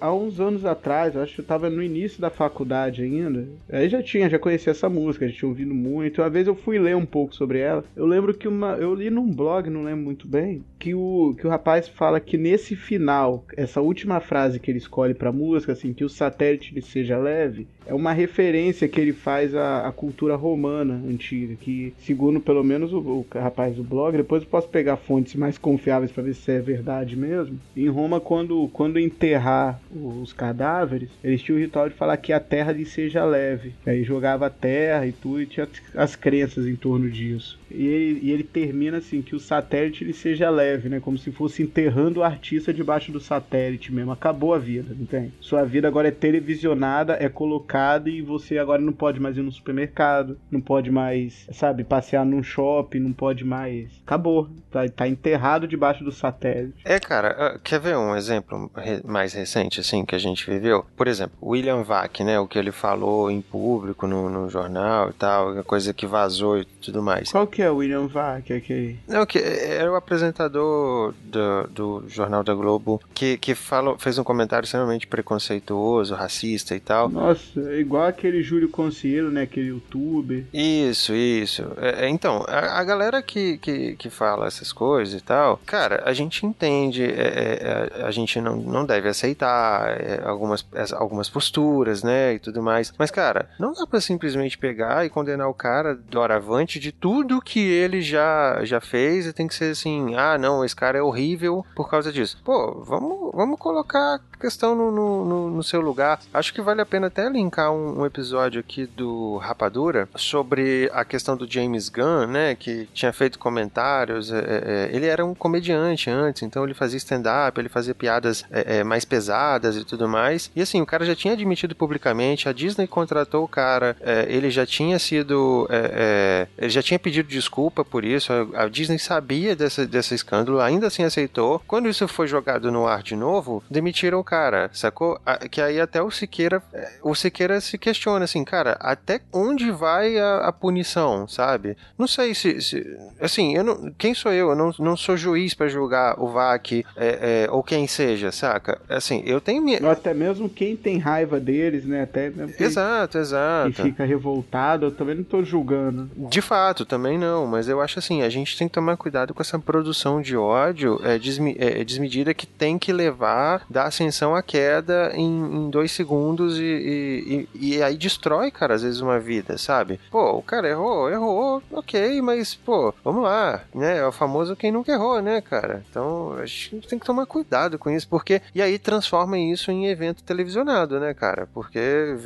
há 0.00 0.12
uns 0.12 0.40
anos 0.40 0.64
atrás, 0.64 1.16
acho 1.16 1.34
que 1.34 1.40
eu 1.40 1.44
tava 1.44 1.70
no 1.70 1.82
início 1.82 2.20
da 2.20 2.30
faculdade 2.30 3.02
ainda, 3.02 3.46
aí 3.70 3.88
já 3.88 4.02
tinha, 4.02 4.28
já 4.28 4.38
conhecia 4.38 4.70
essa 4.70 4.88
música, 4.88 5.28
já 5.28 5.34
tinha 5.34 5.48
ouvido 5.48 5.74
muito. 5.74 6.20
Uma 6.20 6.30
vez 6.30 6.46
eu 6.46 6.54
fui 6.54 6.78
ler 6.78 6.96
um 6.96 7.06
pouco 7.06 7.34
sobre 7.34 7.58
ela. 7.58 7.84
Eu 7.96 8.06
lembro 8.06 8.34
que 8.34 8.48
uma, 8.48 8.72
eu 8.72 8.94
li 8.94 9.10
num 9.10 9.30
blog, 9.32 9.68
não 9.68 9.84
lembro 9.84 10.04
muito 10.04 10.26
bem, 10.26 10.64
que 10.78 10.94
o, 10.94 11.34
que 11.38 11.46
o 11.46 11.50
rapaz 11.58 11.88
fala 11.88 12.20
que 12.20 12.38
nesse 12.38 12.76
final, 12.76 13.44
essa 13.56 13.80
última 13.80 14.20
frase 14.20 14.60
que 14.60 14.70
ele 14.70 14.78
escolhe 14.78 15.12
pra 15.12 15.32
música, 15.32 15.72
assim, 15.72 15.92
que 15.92 16.04
o 16.04 16.08
satélite 16.08 16.72
ele 16.72 16.80
seja 16.80 17.18
leve, 17.18 17.66
é 17.84 17.92
uma 17.92 18.12
referência 18.12 18.86
que 18.86 19.00
ele 19.00 19.12
faz 19.12 19.54
à, 19.54 19.88
à 19.88 19.92
cultura 19.92 20.36
romana 20.36 21.02
antiga, 21.08 21.56
que 21.56 21.92
segundo 21.98 22.40
pelo 22.40 22.62
menos 22.62 22.92
o, 22.92 22.98
o 22.98 23.26
rapaz 23.34 23.74
do 23.74 23.82
blog, 23.82 24.16
depois 24.16 24.42
eu 24.42 24.48
posso 24.48 24.68
pegar 24.68 24.96
fontes 24.96 25.34
mais 25.34 25.58
confiáveis 25.58 26.12
pra 26.12 26.22
ver 26.22 26.34
se 26.34 26.52
é 26.52 26.60
verdade 26.60 27.16
mesmo. 27.16 27.58
Em 27.76 27.88
Roma, 27.88 28.20
quando, 28.20 28.68
quando 28.72 29.00
enterrar 29.00 29.80
os 29.92 30.32
cadáveres, 30.32 31.10
eles 31.24 31.42
tinham 31.42 31.58
o 31.58 31.60
ritual 31.60 31.88
de 31.88 31.94
falar 31.94 32.16
que 32.18 32.32
a 32.32 32.40
terra 32.40 32.72
lhe 32.72 32.86
seja 32.86 33.24
leve. 33.24 33.74
Aí 33.84 34.04
jogava 34.04 34.46
a 34.46 34.50
terra 34.50 35.06
e 35.06 35.12
tudo, 35.12 35.42
e 35.42 35.46
tinha 35.46 35.68
as 35.96 36.14
crenças 36.14 36.66
em 36.66 36.76
torno 36.76 37.10
disso. 37.10 37.57
E 37.70 37.86
ele, 37.86 38.20
e 38.22 38.32
ele 38.32 38.42
termina 38.42 38.98
assim, 38.98 39.22
que 39.22 39.34
o 39.34 39.40
satélite 39.40 40.04
ele 40.04 40.12
seja 40.12 40.50
leve, 40.50 40.88
né? 40.88 41.00
Como 41.00 41.18
se 41.18 41.30
fosse 41.30 41.62
enterrando 41.62 42.20
o 42.20 42.24
artista 42.24 42.72
debaixo 42.72 43.12
do 43.12 43.20
satélite 43.20 43.92
mesmo. 43.92 44.12
Acabou 44.12 44.54
a 44.54 44.58
vida, 44.58 44.94
não 44.96 45.06
tem? 45.06 45.32
Sua 45.40 45.64
vida 45.64 45.88
agora 45.88 46.08
é 46.08 46.12
televisionada, 46.12 47.16
é 47.20 47.28
colocada 47.28 48.08
e 48.08 48.22
você 48.22 48.58
agora 48.58 48.80
não 48.80 48.92
pode 48.92 49.20
mais 49.20 49.36
ir 49.36 49.42
no 49.42 49.52
supermercado, 49.52 50.38
não 50.50 50.60
pode 50.60 50.90
mais, 50.90 51.46
sabe, 51.52 51.84
passear 51.84 52.24
num 52.24 52.42
shopping, 52.42 53.00
não 53.00 53.12
pode 53.12 53.44
mais. 53.44 53.88
Acabou. 54.04 54.48
Tá, 54.70 54.86
tá 54.88 55.08
enterrado 55.08 55.66
debaixo 55.66 56.04
do 56.04 56.12
satélite. 56.12 56.82
É, 56.84 57.00
cara, 57.00 57.28
ah, 57.38 57.58
quer 57.62 57.80
ver 57.80 57.96
um 57.96 58.14
exemplo 58.14 58.70
mais 59.02 59.32
recente, 59.32 59.80
assim, 59.80 60.04
que 60.04 60.14
a 60.14 60.18
gente 60.18 60.48
viveu? 60.48 60.84
Por 60.94 61.08
exemplo, 61.08 61.36
William 61.42 61.82
Vac, 61.82 62.20
né? 62.20 62.38
O 62.38 62.46
que 62.46 62.58
ele 62.58 62.70
falou 62.70 63.30
em 63.30 63.40
público 63.40 64.06
no, 64.06 64.28
no 64.28 64.48
jornal 64.50 65.08
e 65.08 65.12
tal, 65.14 65.64
coisa 65.64 65.94
que 65.94 66.06
vazou 66.06 66.58
e 66.58 66.64
tudo 66.64 67.02
mais. 67.02 67.32
Qual 67.32 67.46
que 67.46 67.57
é 67.62 67.70
o 67.70 67.76
William 67.76 68.06
Vac? 68.06 68.52
aquele? 68.52 68.98
Não, 69.06 69.24
que 69.26 69.38
era 69.38 69.90
o 69.90 69.94
apresentador 69.96 71.14
do, 71.24 71.66
do 71.68 72.04
Jornal 72.08 72.42
da 72.44 72.54
Globo 72.54 73.00
que, 73.14 73.36
que 73.38 73.54
falou, 73.54 73.98
fez 73.98 74.18
um 74.18 74.24
comentário 74.24 74.64
extremamente 74.64 75.06
preconceituoso, 75.06 76.14
racista 76.14 76.74
e 76.74 76.80
tal. 76.80 77.08
Nossa, 77.08 77.60
é 77.70 77.78
igual 77.80 78.06
aquele 78.06 78.42
Júlio 78.42 78.68
Conselho, 78.68 79.30
né? 79.30 79.42
Aquele 79.42 79.68
youtuber. 79.68 80.44
Isso, 80.52 81.12
isso. 81.14 81.64
É, 81.78 82.04
é, 82.06 82.08
então, 82.08 82.44
a, 82.48 82.78
a 82.80 82.84
galera 82.84 83.22
que, 83.22 83.58
que, 83.58 83.96
que 83.96 84.10
fala 84.10 84.46
essas 84.46 84.72
coisas 84.72 85.20
e 85.20 85.24
tal, 85.24 85.60
cara, 85.66 86.02
a 86.04 86.12
gente 86.12 86.44
entende, 86.44 87.04
é, 87.04 87.90
é, 87.98 88.02
a 88.04 88.10
gente 88.10 88.40
não, 88.40 88.56
não 88.56 88.84
deve 88.84 89.08
aceitar 89.08 89.88
é, 90.00 90.20
algumas, 90.24 90.64
as- 90.74 90.92
algumas 90.92 91.28
posturas, 91.28 92.02
né, 92.02 92.34
e 92.34 92.38
tudo 92.38 92.62
mais. 92.62 92.92
Mas, 92.98 93.10
cara, 93.10 93.48
não 93.58 93.72
dá 93.72 93.86
pra 93.86 94.00
simplesmente 94.00 94.58
pegar 94.58 95.04
e 95.04 95.10
condenar 95.10 95.48
o 95.48 95.54
cara 95.54 95.94
doravante 95.94 96.78
de 96.78 96.92
tudo 96.92 97.40
que 97.48 97.60
ele 97.60 98.02
já, 98.02 98.60
já 98.62 98.78
fez 98.78 99.26
e 99.26 99.32
tem 99.32 99.48
que 99.48 99.54
ser 99.54 99.72
assim, 99.72 100.14
ah, 100.16 100.36
não, 100.36 100.62
esse 100.62 100.76
cara 100.76 100.98
é 100.98 101.02
horrível 101.02 101.64
por 101.74 101.88
causa 101.88 102.12
disso. 102.12 102.38
Pô, 102.44 102.84
vamos, 102.84 103.32
vamos 103.32 103.58
colocar 103.58 104.16
a 104.16 104.36
questão 104.38 104.74
no, 104.74 104.90
no, 104.90 105.50
no 105.50 105.62
seu 105.62 105.80
lugar. 105.80 106.20
Acho 106.32 106.52
que 106.52 106.60
vale 106.60 106.82
a 106.82 106.86
pena 106.86 107.06
até 107.06 107.26
linkar 107.28 107.72
um, 107.72 108.00
um, 108.00 108.06
episódio 108.06 108.60
aqui 108.60 108.84
do 108.86 109.38
Rapadura 109.38 110.08
sobre 110.14 110.90
a 110.92 111.06
questão 111.06 111.38
do 111.38 111.50
James 111.50 111.88
Gunn, 111.88 112.26
né, 112.26 112.54
que 112.54 112.86
tinha 112.92 113.14
feito 113.14 113.38
comentários. 113.38 114.30
É, 114.30 114.88
é, 114.90 114.90
ele 114.92 115.06
era 115.06 115.24
um 115.24 115.34
comediante 115.34 116.10
antes, 116.10 116.42
então 116.42 116.64
ele 116.64 116.74
fazia 116.74 116.98
stand-up, 116.98 117.58
ele 117.58 117.70
fazia 117.70 117.94
piadas 117.94 118.44
é, 118.50 118.78
é 118.78 118.84
mais 118.84 119.06
pesadas 119.06 119.74
e 119.74 119.84
tudo 119.84 120.06
mais. 120.06 120.50
E 120.54 120.60
assim, 120.60 120.82
o 120.82 120.86
cara 120.86 121.06
já 121.06 121.16
tinha 121.16 121.32
admitido 121.32 121.74
publicamente, 121.74 122.46
a 122.46 122.52
Disney 122.52 122.86
contratou 122.86 123.42
o 123.44 123.48
cara, 123.48 123.96
é, 124.00 124.26
ele 124.28 124.50
já 124.50 124.66
tinha 124.66 124.98
sido. 124.98 125.66
É, 125.70 126.46
ele 126.58 126.70
já 126.70 126.82
tinha 126.82 126.98
pedido 126.98 127.37
desculpa 127.38 127.84
por 127.84 128.04
isso, 128.04 128.32
a, 128.54 128.68
Disney 128.68 128.98
sabia 128.98 129.54
dessa, 129.54 129.86
desse 129.86 130.14
escândalo, 130.14 130.60
ainda 130.60 130.88
assim 130.88 131.04
aceitou. 131.04 131.62
Quando 131.66 131.88
isso 131.88 132.06
foi 132.08 132.26
jogado 132.26 132.70
no 132.72 132.86
ar 132.86 133.02
de 133.02 133.14
novo, 133.14 133.62
demitiram 133.70 134.18
o 134.18 134.24
cara, 134.24 134.68
sacou? 134.72 135.20
Que 135.50 135.60
aí 135.60 135.80
até 135.80 136.02
o 136.02 136.10
Siqueira, 136.10 136.62
o 137.02 137.14
Siqueira 137.14 137.60
se 137.60 137.78
questiona 137.78 138.24
assim, 138.24 138.44
cara, 138.44 138.76
até 138.80 139.20
onde 139.32 139.70
vai 139.70 140.18
a, 140.18 140.48
a 140.48 140.52
punição, 140.52 141.28
sabe? 141.28 141.76
Não 141.96 142.08
sei 142.08 142.34
se, 142.34 142.60
se, 142.60 142.98
assim, 143.20 143.54
eu 143.54 143.62
não, 143.62 143.92
quem 143.96 144.14
sou 144.14 144.32
eu? 144.32 144.50
Eu 144.50 144.56
não, 144.56 144.72
não 144.78 144.96
sou 144.96 145.16
juiz 145.16 145.54
para 145.54 145.68
julgar 145.68 146.20
o 146.20 146.28
VAC 146.28 146.84
é, 146.96 147.44
é, 147.46 147.50
ou 147.50 147.62
quem 147.62 147.86
seja, 147.86 148.32
saca? 148.32 148.80
Assim, 148.88 149.22
eu 149.24 149.40
tenho 149.40 149.62
minha... 149.62 149.78
Ou 149.82 149.90
até 149.90 150.12
mesmo 150.12 150.48
quem 150.48 150.76
tem 150.76 150.98
raiva 150.98 151.38
deles, 151.38 151.84
né? 151.84 152.02
Até 152.02 152.32
exato, 152.58 153.18
exato. 153.18 153.70
E 153.70 153.72
fica 153.72 154.04
revoltado, 154.04 154.86
eu 154.86 154.90
também 154.90 155.14
não 155.14 155.24
tô 155.24 155.42
julgando. 155.44 156.10
De 156.16 156.40
fato, 156.40 156.84
também 156.84 157.18
não, 157.18 157.27
mas 157.46 157.68
eu 157.68 157.80
acho 157.80 157.98
assim, 157.98 158.22
a 158.22 158.28
gente 158.28 158.56
tem 158.56 158.68
que 158.68 158.74
tomar 158.74 158.96
cuidado 158.96 159.34
com 159.34 159.42
essa 159.42 159.58
produção 159.58 160.20
de 160.20 160.36
ódio 160.36 161.00
é, 161.02 161.18
desme, 161.18 161.56
é, 161.58 161.84
desmedida 161.84 162.34
que 162.34 162.46
tem 162.46 162.78
que 162.78 162.92
levar 162.92 163.64
da 163.68 163.84
ascensão 163.84 164.34
à 164.34 164.42
queda 164.42 165.12
em, 165.14 165.26
em 165.26 165.70
dois 165.70 165.92
segundos 165.92 166.58
e, 166.58 167.48
e, 167.54 167.76
e, 167.76 167.82
aí 167.82 167.96
destrói, 167.96 168.50
cara, 168.50 168.74
às 168.74 168.82
vezes 168.82 169.00
uma 169.00 169.18
vida, 169.18 169.58
sabe? 169.58 170.00
Pô, 170.10 170.32
o 170.32 170.42
cara 170.42 170.68
errou, 170.68 171.10
errou, 171.10 171.62
ok, 171.72 172.20
mas, 172.22 172.54
pô, 172.54 172.94
vamos 173.04 173.22
lá, 173.22 173.62
né? 173.74 173.98
É 173.98 174.06
o 174.06 174.12
famoso 174.12 174.56
quem 174.56 174.72
nunca 174.72 174.92
errou, 174.92 175.20
né, 175.20 175.40
cara? 175.40 175.84
Então, 175.90 176.34
a 176.34 176.46
gente 176.46 176.80
tem 176.88 176.98
que 176.98 177.06
tomar 177.06 177.26
cuidado 177.26 177.78
com 177.78 177.90
isso, 177.90 178.08
porque. 178.08 178.40
E 178.54 178.62
aí 178.62 178.78
transforma 178.78 179.38
isso 179.38 179.70
em 179.70 179.86
evento 179.86 180.22
televisionado, 180.22 180.98
né, 180.98 181.14
cara? 181.14 181.48
Porque 181.52 182.16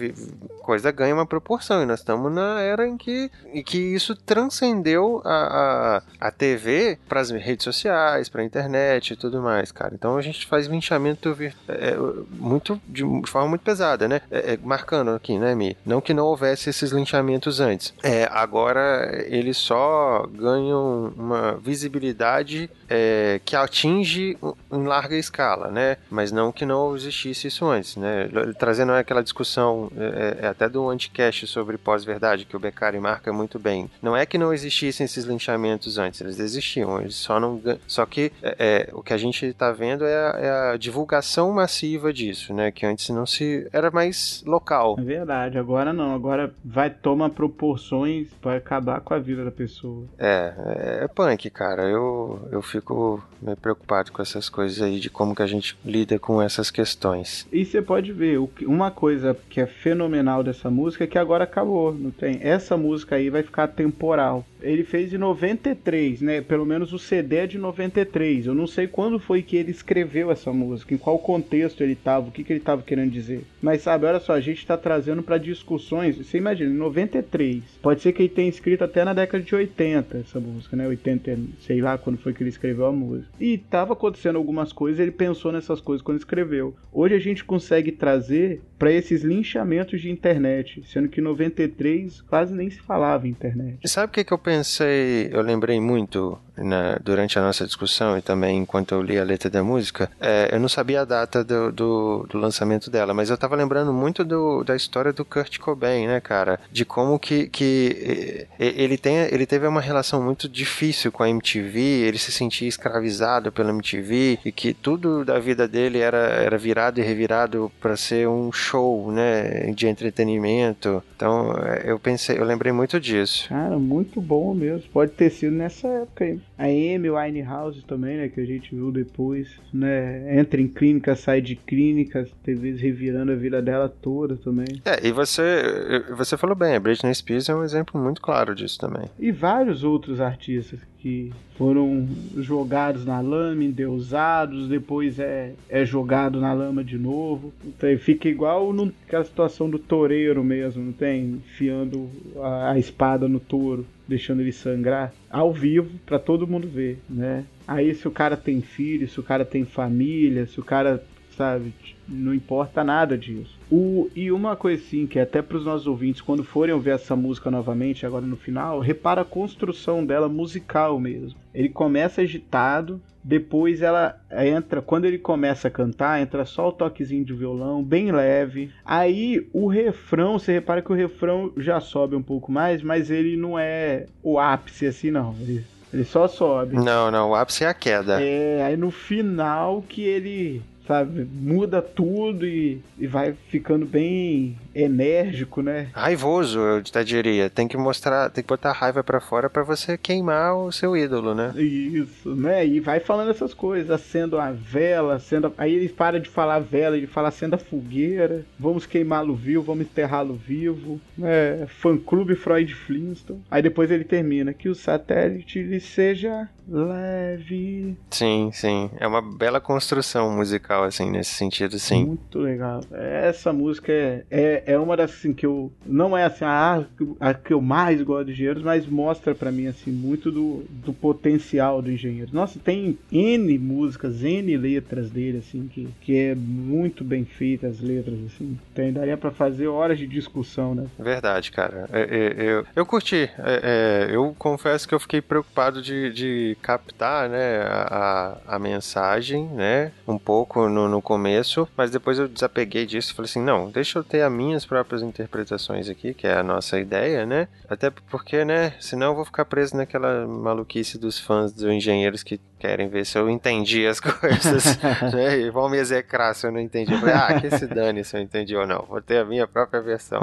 coisa 0.62 0.90
ganha 0.90 1.14
uma 1.14 1.26
proporção 1.26 1.82
e 1.82 1.86
nós 1.86 2.00
estamos 2.00 2.32
na 2.32 2.60
era 2.60 2.86
em 2.86 2.96
que, 2.96 3.30
em 3.52 3.62
que 3.62 3.78
isso 3.78 4.14
transcendeu 4.14 4.91
a, 5.24 6.02
a, 6.20 6.28
a 6.28 6.30
TV 6.30 6.98
para 7.08 7.20
as 7.20 7.30
redes 7.30 7.64
sociais, 7.64 8.28
para 8.28 8.42
a 8.42 8.44
internet 8.44 9.12
e 9.12 9.16
tudo 9.16 9.40
mais, 9.40 9.72
cara. 9.72 9.94
Então 9.94 10.16
a 10.16 10.22
gente 10.22 10.46
faz 10.46 10.66
linchamento 10.66 11.36
é, 11.68 11.96
muito 12.30 12.80
de 12.86 13.04
forma 13.26 13.48
muito 13.48 13.62
pesada, 13.62 14.08
né? 14.08 14.20
É, 14.30 14.54
é, 14.54 14.58
marcando 14.62 15.10
aqui, 15.10 15.38
né, 15.38 15.54
Mi? 15.54 15.76
Não 15.84 16.00
que 16.00 16.14
não 16.14 16.26
houvesse 16.26 16.70
esses 16.70 16.90
linchamentos 16.90 17.60
antes. 17.60 17.94
É, 18.02 18.28
agora 18.30 19.24
eles 19.26 19.56
só 19.56 20.26
ganham 20.32 21.12
uma 21.16 21.52
visibilidade 21.56 22.70
é, 22.88 23.40
que 23.44 23.56
atinge 23.56 24.36
em 24.70 24.84
larga 24.84 25.16
escala, 25.16 25.70
né? 25.70 25.96
Mas 26.10 26.30
não 26.32 26.52
que 26.52 26.66
não 26.66 26.94
existisse 26.96 27.48
isso 27.48 27.66
antes, 27.66 27.96
né? 27.96 28.28
Trazendo 28.58 28.92
aquela 28.92 29.22
discussão 29.22 29.90
é, 29.96 30.38
é, 30.42 30.46
até 30.48 30.68
do 30.68 30.88
anticast 30.88 31.46
sobre 31.46 31.78
pós-verdade 31.78 32.44
que 32.44 32.56
o 32.56 32.60
Beccari 32.60 32.98
marca 32.98 33.32
muito 33.32 33.58
bem. 33.58 33.90
Não 34.00 34.16
é 34.16 34.26
que 34.26 34.38
não 34.38 34.52
existissem 34.82 35.04
esses 35.04 35.24
linchamentos 35.24 35.98
antes, 35.98 36.20
eles 36.20 36.38
existiam, 36.38 37.00
eles 37.00 37.14
só 37.14 37.40
não 37.40 37.60
só 37.86 38.04
que 38.06 38.32
é, 38.42 38.56
é 38.58 38.90
o 38.92 39.02
que 39.02 39.12
a 39.12 39.16
gente 39.16 39.46
está 39.46 39.72
vendo 39.72 40.04
é 40.04 40.14
a, 40.14 40.38
é 40.38 40.50
a, 40.72 40.76
divulgação 40.76 41.52
massiva 41.52 42.12
disso, 42.12 42.52
né? 42.52 42.70
Que 42.70 42.86
antes 42.86 43.08
não 43.10 43.26
se 43.26 43.68
era 43.72 43.90
mais 43.90 44.42
local. 44.46 44.96
É 44.98 45.02
verdade, 45.02 45.58
agora 45.58 45.92
não, 45.92 46.14
agora 46.14 46.52
vai 46.64 46.90
tomar 46.90 47.30
proporções 47.30 48.28
para 48.40 48.56
acabar 48.56 49.00
com 49.00 49.14
a 49.14 49.18
vida 49.18 49.44
da 49.44 49.50
pessoa. 49.50 50.04
É, 50.18 50.54
é, 50.58 51.04
é 51.04 51.08
punk, 51.08 51.48
cara. 51.50 51.82
Eu 51.82 52.48
eu 52.50 52.62
fico 52.62 52.82
fico 52.82 53.22
meio 53.40 53.56
preocupado 53.56 54.12
com 54.12 54.20
essas 54.20 54.48
coisas 54.48 54.80
aí, 54.82 54.98
de 54.98 55.08
como 55.08 55.34
que 55.34 55.42
a 55.42 55.46
gente 55.46 55.76
lida 55.84 56.18
com 56.18 56.42
essas 56.42 56.70
questões. 56.70 57.46
E 57.52 57.64
você 57.64 57.80
pode 57.80 58.12
ver, 58.12 58.38
uma 58.62 58.90
coisa 58.90 59.36
que 59.48 59.60
é 59.60 59.66
fenomenal 59.66 60.42
dessa 60.42 60.70
música 60.70 61.04
é 61.04 61.06
que 61.06 61.18
agora 61.18 61.44
acabou, 61.44 61.94
não 61.94 62.10
tem? 62.10 62.38
Essa 62.42 62.76
música 62.76 63.16
aí 63.16 63.30
vai 63.30 63.42
ficar 63.42 63.68
temporal. 63.68 64.44
Ele 64.62 64.84
fez 64.84 65.12
em 65.12 65.18
93, 65.18 66.20
né? 66.20 66.40
Pelo 66.40 66.64
menos 66.64 66.92
o 66.92 66.98
CD 66.98 67.36
é 67.36 67.46
de 67.46 67.58
93. 67.58 68.46
Eu 68.46 68.54
não 68.54 68.66
sei 68.66 68.86
quando 68.86 69.18
foi 69.18 69.42
que 69.42 69.56
ele 69.56 69.70
escreveu 69.70 70.30
essa 70.30 70.52
música, 70.52 70.94
em 70.94 70.98
qual 70.98 71.18
contexto 71.18 71.82
ele 71.82 71.92
estava, 71.92 72.28
o 72.28 72.30
que, 72.30 72.44
que 72.44 72.52
ele 72.52 72.60
estava 72.60 72.82
querendo 72.82 73.10
dizer. 73.10 73.44
Mas 73.60 73.82
sabe, 73.82 74.06
olha 74.06 74.20
só, 74.20 74.32
a 74.32 74.40
gente 74.40 74.58
está 74.58 74.76
trazendo 74.76 75.22
para 75.22 75.38
discussões. 75.38 76.16
Você 76.16 76.38
imagina, 76.38 76.70
em 76.70 76.76
93. 76.76 77.62
Pode 77.80 78.00
ser 78.02 78.12
que 78.12 78.22
ele 78.22 78.28
tenha 78.28 78.48
escrito 78.48 78.84
até 78.84 79.04
na 79.04 79.12
década 79.12 79.42
de 79.42 79.54
80 79.54 80.18
essa 80.18 80.40
música, 80.40 80.76
né? 80.76 80.86
80, 80.86 81.38
sei 81.60 81.80
lá 81.80 81.98
quando 81.98 82.18
foi 82.18 82.32
que 82.32 82.42
ele 82.42 82.50
escreveu 82.50 82.86
a 82.86 82.92
música. 82.92 83.30
E 83.40 83.58
tava 83.58 83.92
acontecendo 83.92 84.36
algumas 84.36 84.72
coisas, 84.72 85.00
ele 85.00 85.10
pensou 85.10 85.52
nessas 85.52 85.80
coisas 85.80 86.02
quando 86.02 86.18
escreveu. 86.18 86.74
Hoje 86.92 87.14
a 87.14 87.18
gente 87.18 87.44
consegue 87.44 87.92
trazer 87.92 88.60
para 88.78 88.92
esses 88.92 89.22
linchamentos 89.22 90.00
de 90.00 90.10
internet, 90.10 90.82
sendo 90.86 91.08
que 91.08 91.20
em 91.20 91.24
93 91.24 92.20
quase 92.22 92.52
nem 92.54 92.68
se 92.68 92.80
falava 92.80 93.28
internet. 93.28 93.78
Sabe 93.88 94.10
o 94.10 94.12
que, 94.12 94.24
que 94.24 94.32
eu 94.32 94.38
pensei? 94.52 95.30
Eu 95.32 95.40
lembrei 95.40 95.80
muito 95.80 96.38
na, 96.56 96.98
durante 97.02 97.38
a 97.38 97.42
nossa 97.42 97.64
discussão 97.64 98.16
e 98.16 98.22
também 98.22 98.58
enquanto 98.58 98.94
eu 98.94 99.02
li 99.02 99.18
a 99.18 99.24
letra 99.24 99.50
da 99.50 99.62
música, 99.62 100.10
é, 100.20 100.50
eu 100.52 100.60
não 100.60 100.68
sabia 100.68 101.02
a 101.02 101.04
data 101.04 101.42
do, 101.42 101.72
do, 101.72 102.26
do, 102.28 102.38
lançamento 102.38 102.90
dela, 102.90 103.14
mas 103.14 103.30
eu 103.30 103.38
tava 103.38 103.56
lembrando 103.56 103.92
muito 103.92 104.24
do, 104.24 104.62
da 104.64 104.76
história 104.76 105.12
do 105.12 105.24
Kurt 105.24 105.58
Cobain, 105.58 106.06
né, 106.06 106.20
cara? 106.20 106.60
De 106.70 106.84
como 106.84 107.18
que, 107.18 107.46
que 107.48 108.46
ele, 108.58 108.98
tem, 108.98 109.16
ele 109.30 109.46
teve 109.46 109.66
uma 109.66 109.80
relação 109.80 110.22
muito 110.22 110.48
difícil 110.48 111.10
com 111.12 111.22
a 111.22 111.28
MTV, 111.28 111.80
ele 111.80 112.18
se 112.18 112.32
sentia 112.32 112.68
escravizado 112.68 113.52
pela 113.52 113.70
MTV 113.70 114.38
e 114.44 114.52
que 114.52 114.74
tudo 114.74 115.24
da 115.24 115.38
vida 115.38 115.66
dele 115.66 115.98
era, 115.98 116.18
era 116.18 116.58
virado 116.58 117.00
e 117.00 117.02
revirado 117.02 117.70
para 117.80 117.96
ser 117.96 118.28
um 118.28 118.52
show, 118.52 119.10
né, 119.10 119.72
de 119.72 119.86
entretenimento. 119.86 121.02
Então, 121.16 121.52
é, 121.58 121.90
eu 121.90 121.98
pensei, 121.98 122.38
eu 122.38 122.44
lembrei 122.44 122.72
muito 122.72 122.98
disso. 123.00 123.48
Cara, 123.48 123.78
muito 123.78 124.20
bom 124.20 124.54
mesmo. 124.54 124.88
Pode 124.92 125.12
ter 125.12 125.30
sido 125.30 125.54
nessa 125.54 125.86
época 125.88 126.24
aí. 126.24 126.40
A 126.58 126.64
Amy 126.64 127.10
Winehouse 127.10 127.84
também, 127.84 128.16
né, 128.16 128.28
que 128.28 128.40
a 128.40 128.44
gente 128.44 128.74
viu 128.74 128.92
depois, 128.92 129.48
né, 129.72 130.38
entra 130.38 130.60
em 130.60 130.68
clínica, 130.68 131.16
sai 131.16 131.40
de 131.40 131.56
clínica, 131.56 132.20
às 132.20 132.30
vezes 132.44 132.80
revirando 132.80 133.32
a 133.32 133.36
vida 133.36 133.60
dela 133.60 133.88
toda 133.88 134.36
também. 134.36 134.80
É, 134.84 135.06
e 135.06 135.12
você, 135.12 136.04
você 136.16 136.36
falou 136.36 136.54
bem, 136.54 136.74
a 136.74 136.80
Britney 136.80 137.14
Spears 137.14 137.48
é 137.48 137.54
um 137.54 137.64
exemplo 137.64 138.00
muito 138.00 138.20
claro 138.20 138.54
disso 138.54 138.78
também. 138.78 139.08
E 139.18 139.32
vários 139.32 139.84
outros 139.84 140.20
artistas 140.20 140.80
que 141.02 141.32
foram 141.58 142.06
jogados 142.36 143.04
na 143.04 143.20
lama, 143.20 143.64
endeusados, 143.64 144.68
depois 144.68 145.18
é, 145.18 145.52
é 145.68 145.84
jogado 145.84 146.40
na 146.40 146.52
lama 146.52 146.84
de 146.84 146.96
novo. 146.96 147.52
Então, 147.64 147.98
fica 147.98 148.28
igual 148.28 148.72
naquela 148.72 149.24
situação 149.24 149.68
do 149.68 149.80
toureiro 149.80 150.44
mesmo, 150.44 150.84
não 150.84 150.92
tem? 150.92 151.40
Enfiando 151.44 152.08
a, 152.36 152.70
a 152.70 152.78
espada 152.78 153.26
no 153.26 153.40
touro, 153.40 153.84
deixando 154.06 154.42
ele 154.42 154.52
sangrar 154.52 155.12
ao 155.28 155.52
vivo 155.52 155.90
para 156.06 156.20
todo 156.20 156.46
mundo 156.46 156.68
ver, 156.68 156.98
né? 157.10 157.44
Aí 157.66 157.92
se 157.94 158.06
o 158.06 158.10
cara 158.10 158.36
tem 158.36 158.60
filho, 158.60 159.08
se 159.08 159.18
o 159.18 159.24
cara 159.24 159.44
tem 159.44 159.64
família, 159.64 160.46
se 160.46 160.60
o 160.60 160.64
cara, 160.64 161.02
sabe, 161.36 161.74
não 162.08 162.34
importa 162.34 162.84
nada 162.84 163.16
disso. 163.16 163.58
O, 163.70 164.10
e 164.14 164.30
uma 164.30 164.54
coisa 164.56 164.82
assim, 164.82 165.06
que 165.06 165.18
é 165.18 165.22
até 165.22 165.40
para 165.40 165.56
os 165.56 165.64
nossos 165.64 165.86
ouvintes, 165.86 166.20
quando 166.20 166.44
forem 166.44 166.74
ouvir 166.74 166.90
essa 166.90 167.16
música 167.16 167.50
novamente, 167.50 168.04
agora 168.04 168.26
no 168.26 168.36
final, 168.36 168.80
repara 168.80 169.22
a 169.22 169.24
construção 169.24 170.04
dela 170.04 170.28
musical 170.28 170.98
mesmo. 171.00 171.38
Ele 171.54 171.68
começa 171.68 172.20
agitado, 172.20 173.00
depois 173.24 173.82
ela 173.82 174.20
entra, 174.30 174.82
quando 174.82 175.04
ele 175.04 175.18
começa 175.18 175.68
a 175.68 175.70
cantar, 175.70 176.20
entra 176.20 176.44
só 176.44 176.68
o 176.68 176.72
toquezinho 176.72 177.24
de 177.24 177.32
violão, 177.32 177.82
bem 177.82 178.10
leve. 178.10 178.70
Aí 178.84 179.48
o 179.52 179.68
refrão, 179.68 180.38
você 180.38 180.52
repara 180.52 180.82
que 180.82 180.92
o 180.92 180.96
refrão 180.96 181.52
já 181.56 181.80
sobe 181.80 182.16
um 182.16 182.22
pouco 182.22 182.50
mais, 182.50 182.82
mas 182.82 183.10
ele 183.10 183.36
não 183.36 183.58
é 183.58 184.06
o 184.22 184.38
ápice 184.38 184.86
assim, 184.86 185.10
não. 185.10 185.34
Ele, 185.40 185.64
ele 185.94 186.04
só 186.04 186.26
sobe. 186.26 186.74
Não, 186.76 187.10
não, 187.10 187.30
o 187.30 187.34
ápice 187.34 187.64
é 187.64 187.68
a 187.68 187.74
queda. 187.74 188.20
É, 188.20 188.64
aí 188.64 188.76
no 188.76 188.90
final 188.90 189.82
que 189.88 190.02
ele 190.02 190.62
sabe? 190.86 191.24
Muda 191.24 191.80
tudo 191.80 192.46
e, 192.46 192.80
e 192.98 193.06
vai 193.06 193.34
ficando 193.48 193.86
bem 193.86 194.58
enérgico, 194.74 195.62
né? 195.62 195.88
Raivoso, 195.92 196.58
eu 196.58 196.78
até 196.78 197.04
diria. 197.04 197.50
Tem 197.50 197.68
que 197.68 197.76
mostrar, 197.76 198.30
tem 198.30 198.42
que 198.42 198.48
botar 198.48 198.72
raiva 198.72 199.02
pra 199.02 199.20
fora 199.20 199.48
pra 199.48 199.62
você 199.62 199.96
queimar 199.96 200.56
o 200.56 200.72
seu 200.72 200.96
ídolo, 200.96 201.34
né? 201.34 201.52
Isso, 201.56 202.34
né? 202.34 202.66
E 202.66 202.80
vai 202.80 203.00
falando 203.00 203.30
essas 203.30 203.54
coisas, 203.54 203.90
acendo 203.90 204.38
a 204.38 204.50
vela, 204.50 205.16
acenda... 205.16 205.52
aí 205.56 205.74
ele 205.74 205.88
para 205.88 206.18
de 206.18 206.28
falar 206.28 206.58
vela, 206.60 206.96
ele 206.96 207.06
fala 207.06 207.28
acenda 207.28 207.56
a 207.56 207.58
fogueira, 207.58 208.44
vamos 208.58 208.86
queimá-lo 208.86 209.34
vivo, 209.34 209.62
vamos 209.62 209.82
enterrá-lo 209.84 210.34
vivo, 210.34 211.00
né? 211.16 211.66
Fã 211.66 211.96
clube 211.96 212.34
Freud 212.34 212.74
Flintstone. 212.74 213.42
Aí 213.50 213.62
depois 213.62 213.90
ele 213.90 214.04
termina 214.04 214.52
que 214.52 214.68
o 214.68 214.74
satélite 214.74 215.62
lhe 215.62 215.80
seja 215.80 216.48
leve. 216.68 217.96
Sim, 218.10 218.50
sim. 218.52 218.90
É 218.98 219.06
uma 219.06 219.20
bela 219.20 219.60
construção 219.60 220.30
musical, 220.30 220.71
assim, 220.84 221.10
nesse 221.10 221.34
sentido, 221.34 221.78
sim. 221.78 222.06
Muito 222.06 222.38
legal. 222.38 222.80
Essa 222.92 223.52
música 223.52 223.92
é, 223.92 224.24
é, 224.30 224.62
é 224.66 224.78
uma 224.78 224.96
das 224.96 225.12
assim, 225.12 225.32
que 225.32 225.46
eu. 225.46 225.70
Não 225.86 226.16
é 226.16 226.24
assim, 226.24 226.44
a, 226.44 226.84
a 227.20 227.34
que 227.34 227.52
eu 227.52 227.60
mais 227.60 228.02
gosto 228.02 228.26
de 228.26 228.32
engenheiros, 228.32 228.62
mas 228.62 228.86
mostra 228.86 229.34
para 229.34 229.52
mim 229.52 229.66
assim 229.66 229.90
muito 229.90 230.30
do, 230.30 230.64
do 230.68 230.92
potencial 230.92 231.82
do 231.82 231.90
engenheiro. 231.90 232.30
Nossa, 232.32 232.58
tem 232.58 232.98
N 233.10 233.58
músicas, 233.58 234.22
N 234.22 234.56
letras 234.56 235.10
dele, 235.10 235.38
assim, 235.38 235.68
que, 235.68 235.88
que 236.00 236.18
é 236.18 236.34
muito 236.34 237.04
bem 237.04 237.24
feita 237.24 237.66
as 237.66 237.80
letras, 237.80 238.18
assim. 238.26 238.58
Tem, 238.74 238.92
daria 238.92 239.16
para 239.16 239.30
fazer 239.30 239.68
horas 239.68 239.98
de 239.98 240.06
discussão, 240.06 240.74
né? 240.74 240.86
Verdade, 240.98 241.50
cara. 241.50 241.88
É, 241.92 242.00
é, 242.02 242.42
eu, 242.42 242.66
eu 242.74 242.86
curti. 242.86 243.30
É, 243.38 244.08
é, 244.08 244.14
eu 244.14 244.34
confesso 244.38 244.88
que 244.88 244.94
eu 244.94 245.00
fiquei 245.00 245.20
preocupado 245.20 245.82
de, 245.82 246.12
de 246.12 246.56
captar, 246.62 247.28
né, 247.28 247.62
a, 247.62 248.38
a 248.46 248.58
mensagem, 248.58 249.46
né, 249.46 249.92
um 250.06 250.18
pouco 250.18 250.61
no, 250.68 250.88
no 250.88 251.02
começo, 251.02 251.68
mas 251.76 251.90
depois 251.90 252.18
eu 252.18 252.28
desapeguei 252.28 252.86
disso 252.86 253.12
e 253.12 253.14
falei 253.14 253.28
assim, 253.30 253.42
não, 253.42 253.70
deixa 253.70 253.98
eu 253.98 254.04
ter 254.04 254.22
as 254.22 254.32
minhas 254.32 254.64
próprias 254.64 255.02
interpretações 255.02 255.88
aqui, 255.88 256.14
que 256.14 256.26
é 256.26 256.34
a 256.34 256.42
nossa 256.42 256.78
ideia, 256.78 257.26
né, 257.26 257.48
até 257.68 257.90
porque, 257.90 258.44
né, 258.44 258.74
senão 258.80 259.08
eu 259.08 259.16
vou 259.16 259.24
ficar 259.24 259.44
preso 259.44 259.76
naquela 259.76 260.26
maluquice 260.26 260.98
dos 260.98 261.18
fãs 261.18 261.52
dos 261.52 261.64
engenheiros 261.64 262.22
que 262.22 262.38
querem 262.62 262.88
ver 262.88 263.04
se 263.04 263.18
eu 263.18 263.28
entendi 263.28 263.84
as 263.84 263.98
coisas, 263.98 264.78
né, 265.12 265.36
e 265.40 265.50
vão 265.50 265.68
me 265.68 265.78
execrar 265.78 266.32
se 266.32 266.46
eu 266.46 266.52
não 266.52 266.60
entendi. 266.60 266.92
Eu 266.92 267.00
falei, 267.00 267.14
ah, 267.16 267.40
que 267.40 267.50
se 267.58 267.66
dane 267.66 268.04
se 268.04 268.16
eu 268.16 268.20
entendi 268.20 268.54
ou 268.54 268.64
não, 268.64 268.84
vou 268.88 269.02
ter 269.02 269.18
a 269.18 269.24
minha 269.24 269.48
própria 269.48 269.82
versão, 269.82 270.20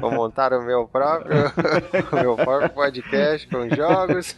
vou 0.00 0.10
montar 0.10 0.54
o 0.54 0.62
meu 0.62 0.88
próprio, 0.88 1.52
o 2.10 2.16
meu 2.16 2.36
próprio 2.36 2.70
podcast 2.70 3.46
com 3.48 3.68
jogos, 3.68 4.34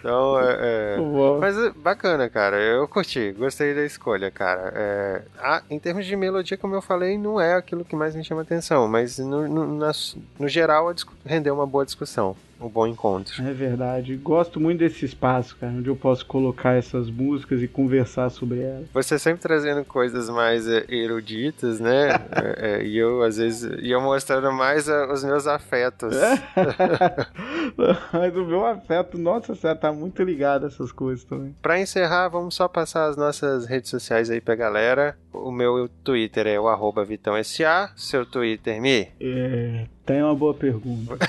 então, 0.00 0.40
é, 0.40 0.56
é. 0.60 0.96
Mas 1.38 1.72
bacana, 1.74 2.30
cara. 2.30 2.58
Eu 2.58 2.88
curti, 2.88 3.32
gostei 3.32 3.74
da 3.74 3.84
escolha, 3.84 4.30
cara. 4.30 4.72
É, 4.74 5.22
a, 5.38 5.62
em 5.68 5.78
termos 5.78 6.06
de 6.06 6.16
melodia, 6.16 6.56
como 6.56 6.74
eu 6.74 6.80
falei, 6.80 7.18
não 7.18 7.38
é 7.38 7.54
aquilo 7.54 7.84
que 7.84 7.94
mais 7.94 8.16
me 8.16 8.24
chama 8.24 8.40
atenção, 8.40 8.88
mas 8.88 9.18
no, 9.18 9.46
no, 9.46 9.76
na, 9.76 9.92
no 10.38 10.48
geral 10.48 10.90
rendeu 11.26 11.54
uma 11.54 11.66
boa 11.66 11.84
discussão 11.84 12.34
um 12.60 12.68
bom 12.68 12.86
encontro. 12.86 13.42
É 13.42 13.52
verdade. 13.52 14.16
Gosto 14.16 14.60
muito 14.60 14.78
desse 14.80 15.04
espaço, 15.04 15.56
cara, 15.56 15.72
onde 15.72 15.88
eu 15.88 15.96
posso 15.96 16.26
colocar 16.26 16.74
essas 16.74 17.10
músicas 17.10 17.62
e 17.62 17.68
conversar 17.68 18.30
sobre 18.30 18.60
elas. 18.60 18.88
Você 18.92 19.18
sempre 19.18 19.40
trazendo 19.40 19.84
coisas 19.84 20.28
mais 20.28 20.68
é, 20.68 20.84
eruditas, 20.88 21.80
né? 21.80 22.08
é, 22.32 22.78
é, 22.80 22.84
e 22.84 22.96
eu, 22.96 23.22
às 23.22 23.36
vezes, 23.36 23.70
ia 23.80 23.98
mostrando 24.00 24.52
mais 24.52 24.88
é, 24.88 25.06
os 25.12 25.24
meus 25.24 25.46
afetos. 25.46 26.14
Mas 28.12 28.36
o 28.36 28.44
meu 28.44 28.66
afeto, 28.66 29.18
nossa, 29.18 29.54
você 29.54 29.74
tá 29.74 29.92
muito 29.92 30.22
ligado 30.22 30.64
a 30.64 30.66
essas 30.68 30.92
coisas 30.92 31.24
também. 31.24 31.54
Pra 31.62 31.80
encerrar, 31.80 32.28
vamos 32.28 32.54
só 32.54 32.66
passar 32.66 33.06
as 33.06 33.16
nossas 33.16 33.66
redes 33.66 33.90
sociais 33.90 34.30
aí 34.30 34.40
pra 34.40 34.54
galera. 34.54 35.16
O 35.32 35.52
meu 35.52 35.88
Twitter 36.02 36.46
é 36.46 36.58
o 36.58 36.68
arroba 36.68 37.04
VitãoSA. 37.04 37.90
Seu 37.96 38.26
Twitter, 38.26 38.80
me? 38.80 39.08
É, 39.20 39.86
tem 40.08 40.20
uma 40.22 40.34
boa 40.34 40.54
pergunta. 40.54 41.18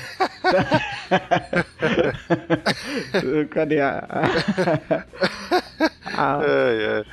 Cadê 3.52 3.82
a. 3.82 4.08
a... 6.16 6.40
É, 6.42 6.82
é. 6.82 7.04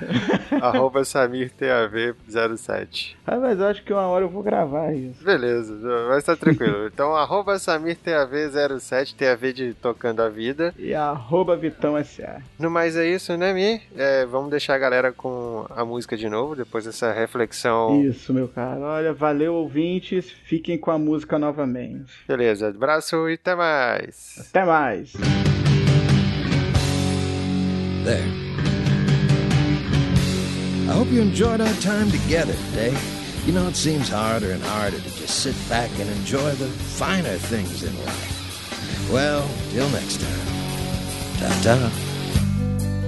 Arroba 0.68 1.00
SamirTAV07. 1.02 3.14
Ah, 3.26 3.36
mas 3.36 3.58
eu 3.58 3.66
acho 3.66 3.82
que 3.82 3.92
uma 3.92 4.06
hora 4.06 4.24
eu 4.24 4.28
vou 4.28 4.42
gravar 4.42 4.92
isso. 4.92 5.24
Beleza, 5.24 5.74
mas 6.08 6.24
tá 6.24 6.36
tranquilo. 6.36 6.86
Então, 6.96 7.14
arroba 7.14 7.56
SamirTAV07, 7.56 9.14
TAV 9.16 9.52
de 9.52 9.74
Tocando 9.74 10.22
a 10.22 10.28
Vida. 10.28 10.72
E 10.78 10.94
arroba 10.94 11.56
VitãoSA. 11.56 12.42
No 12.58 12.70
mais 12.70 12.96
é 12.96 13.06
isso, 13.06 13.36
né, 13.36 13.52
Mi? 13.52 13.82
É, 13.96 14.24
vamos 14.24 14.50
deixar 14.50 14.74
a 14.74 14.78
galera 14.78 15.12
com 15.12 15.66
a 15.70 15.84
música 15.84 16.16
de 16.16 16.28
novo, 16.28 16.56
depois 16.56 16.84
dessa 16.84 17.12
reflexão. 17.12 18.02
Isso, 18.02 18.32
meu 18.32 18.48
cara. 18.48 18.80
Olha, 18.80 19.12
valeu, 19.12 19.54
ouvintes. 19.54 20.30
Fiquem 20.44 20.78
com 20.78 20.90
a 20.90 20.98
música 20.98 21.38
novamente. 21.38 22.12
Beleza, 22.26 22.68
abraço 22.68 23.28
e 23.28 23.34
até 23.34 23.54
mais. 23.54 24.46
Até 24.48 24.64
mais. 24.64 25.12
There. 28.04 28.65
I 30.88 30.92
hope 30.92 31.08
you 31.08 31.20
enjoyed 31.20 31.60
our 31.60 31.74
time 31.74 32.08
together 32.12 32.54
today. 32.70 32.96
You 33.44 33.52
know, 33.52 33.66
it 33.66 33.74
seems 33.74 34.08
harder 34.08 34.52
and 34.52 34.62
harder 34.62 34.98
to 34.98 35.02
just 35.02 35.40
sit 35.40 35.56
back 35.68 35.90
and 35.98 36.08
enjoy 36.10 36.52
the 36.52 36.68
finer 36.68 37.36
things 37.38 37.82
in 37.82 37.92
life. 38.04 39.10
Well, 39.12 39.48
till 39.70 39.88
next 39.90 40.20
time. 40.20 40.46
Ta-ta. 41.38 41.90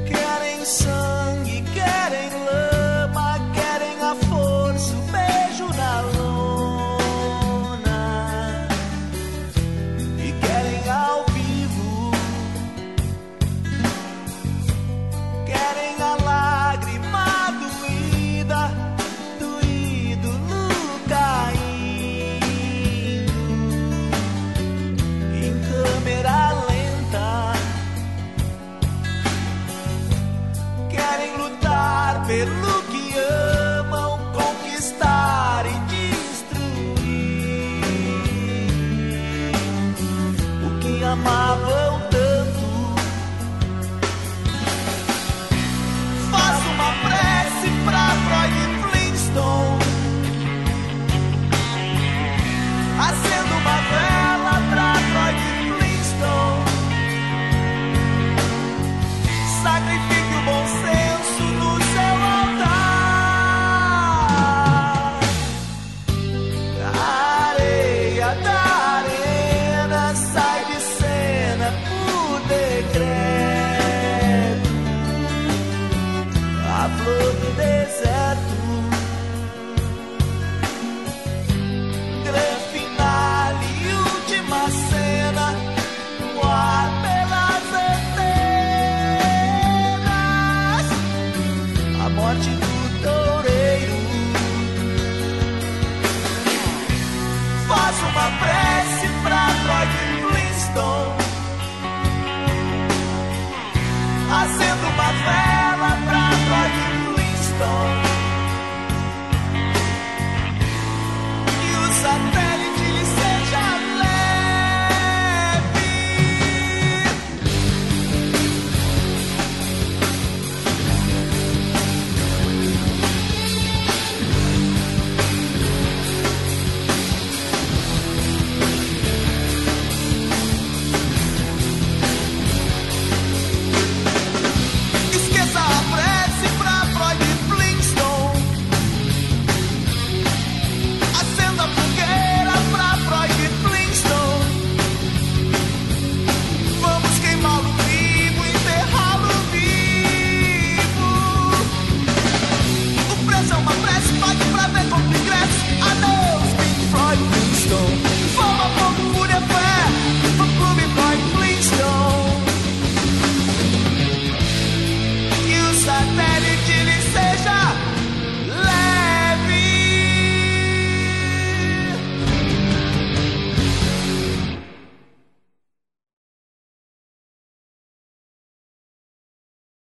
Querem 0.07 0.65
sangue, 0.65 1.63
querem 1.73 2.33
lama, 2.51 3.39
querem 3.55 4.03
a 4.03 4.15
força, 4.27 4.58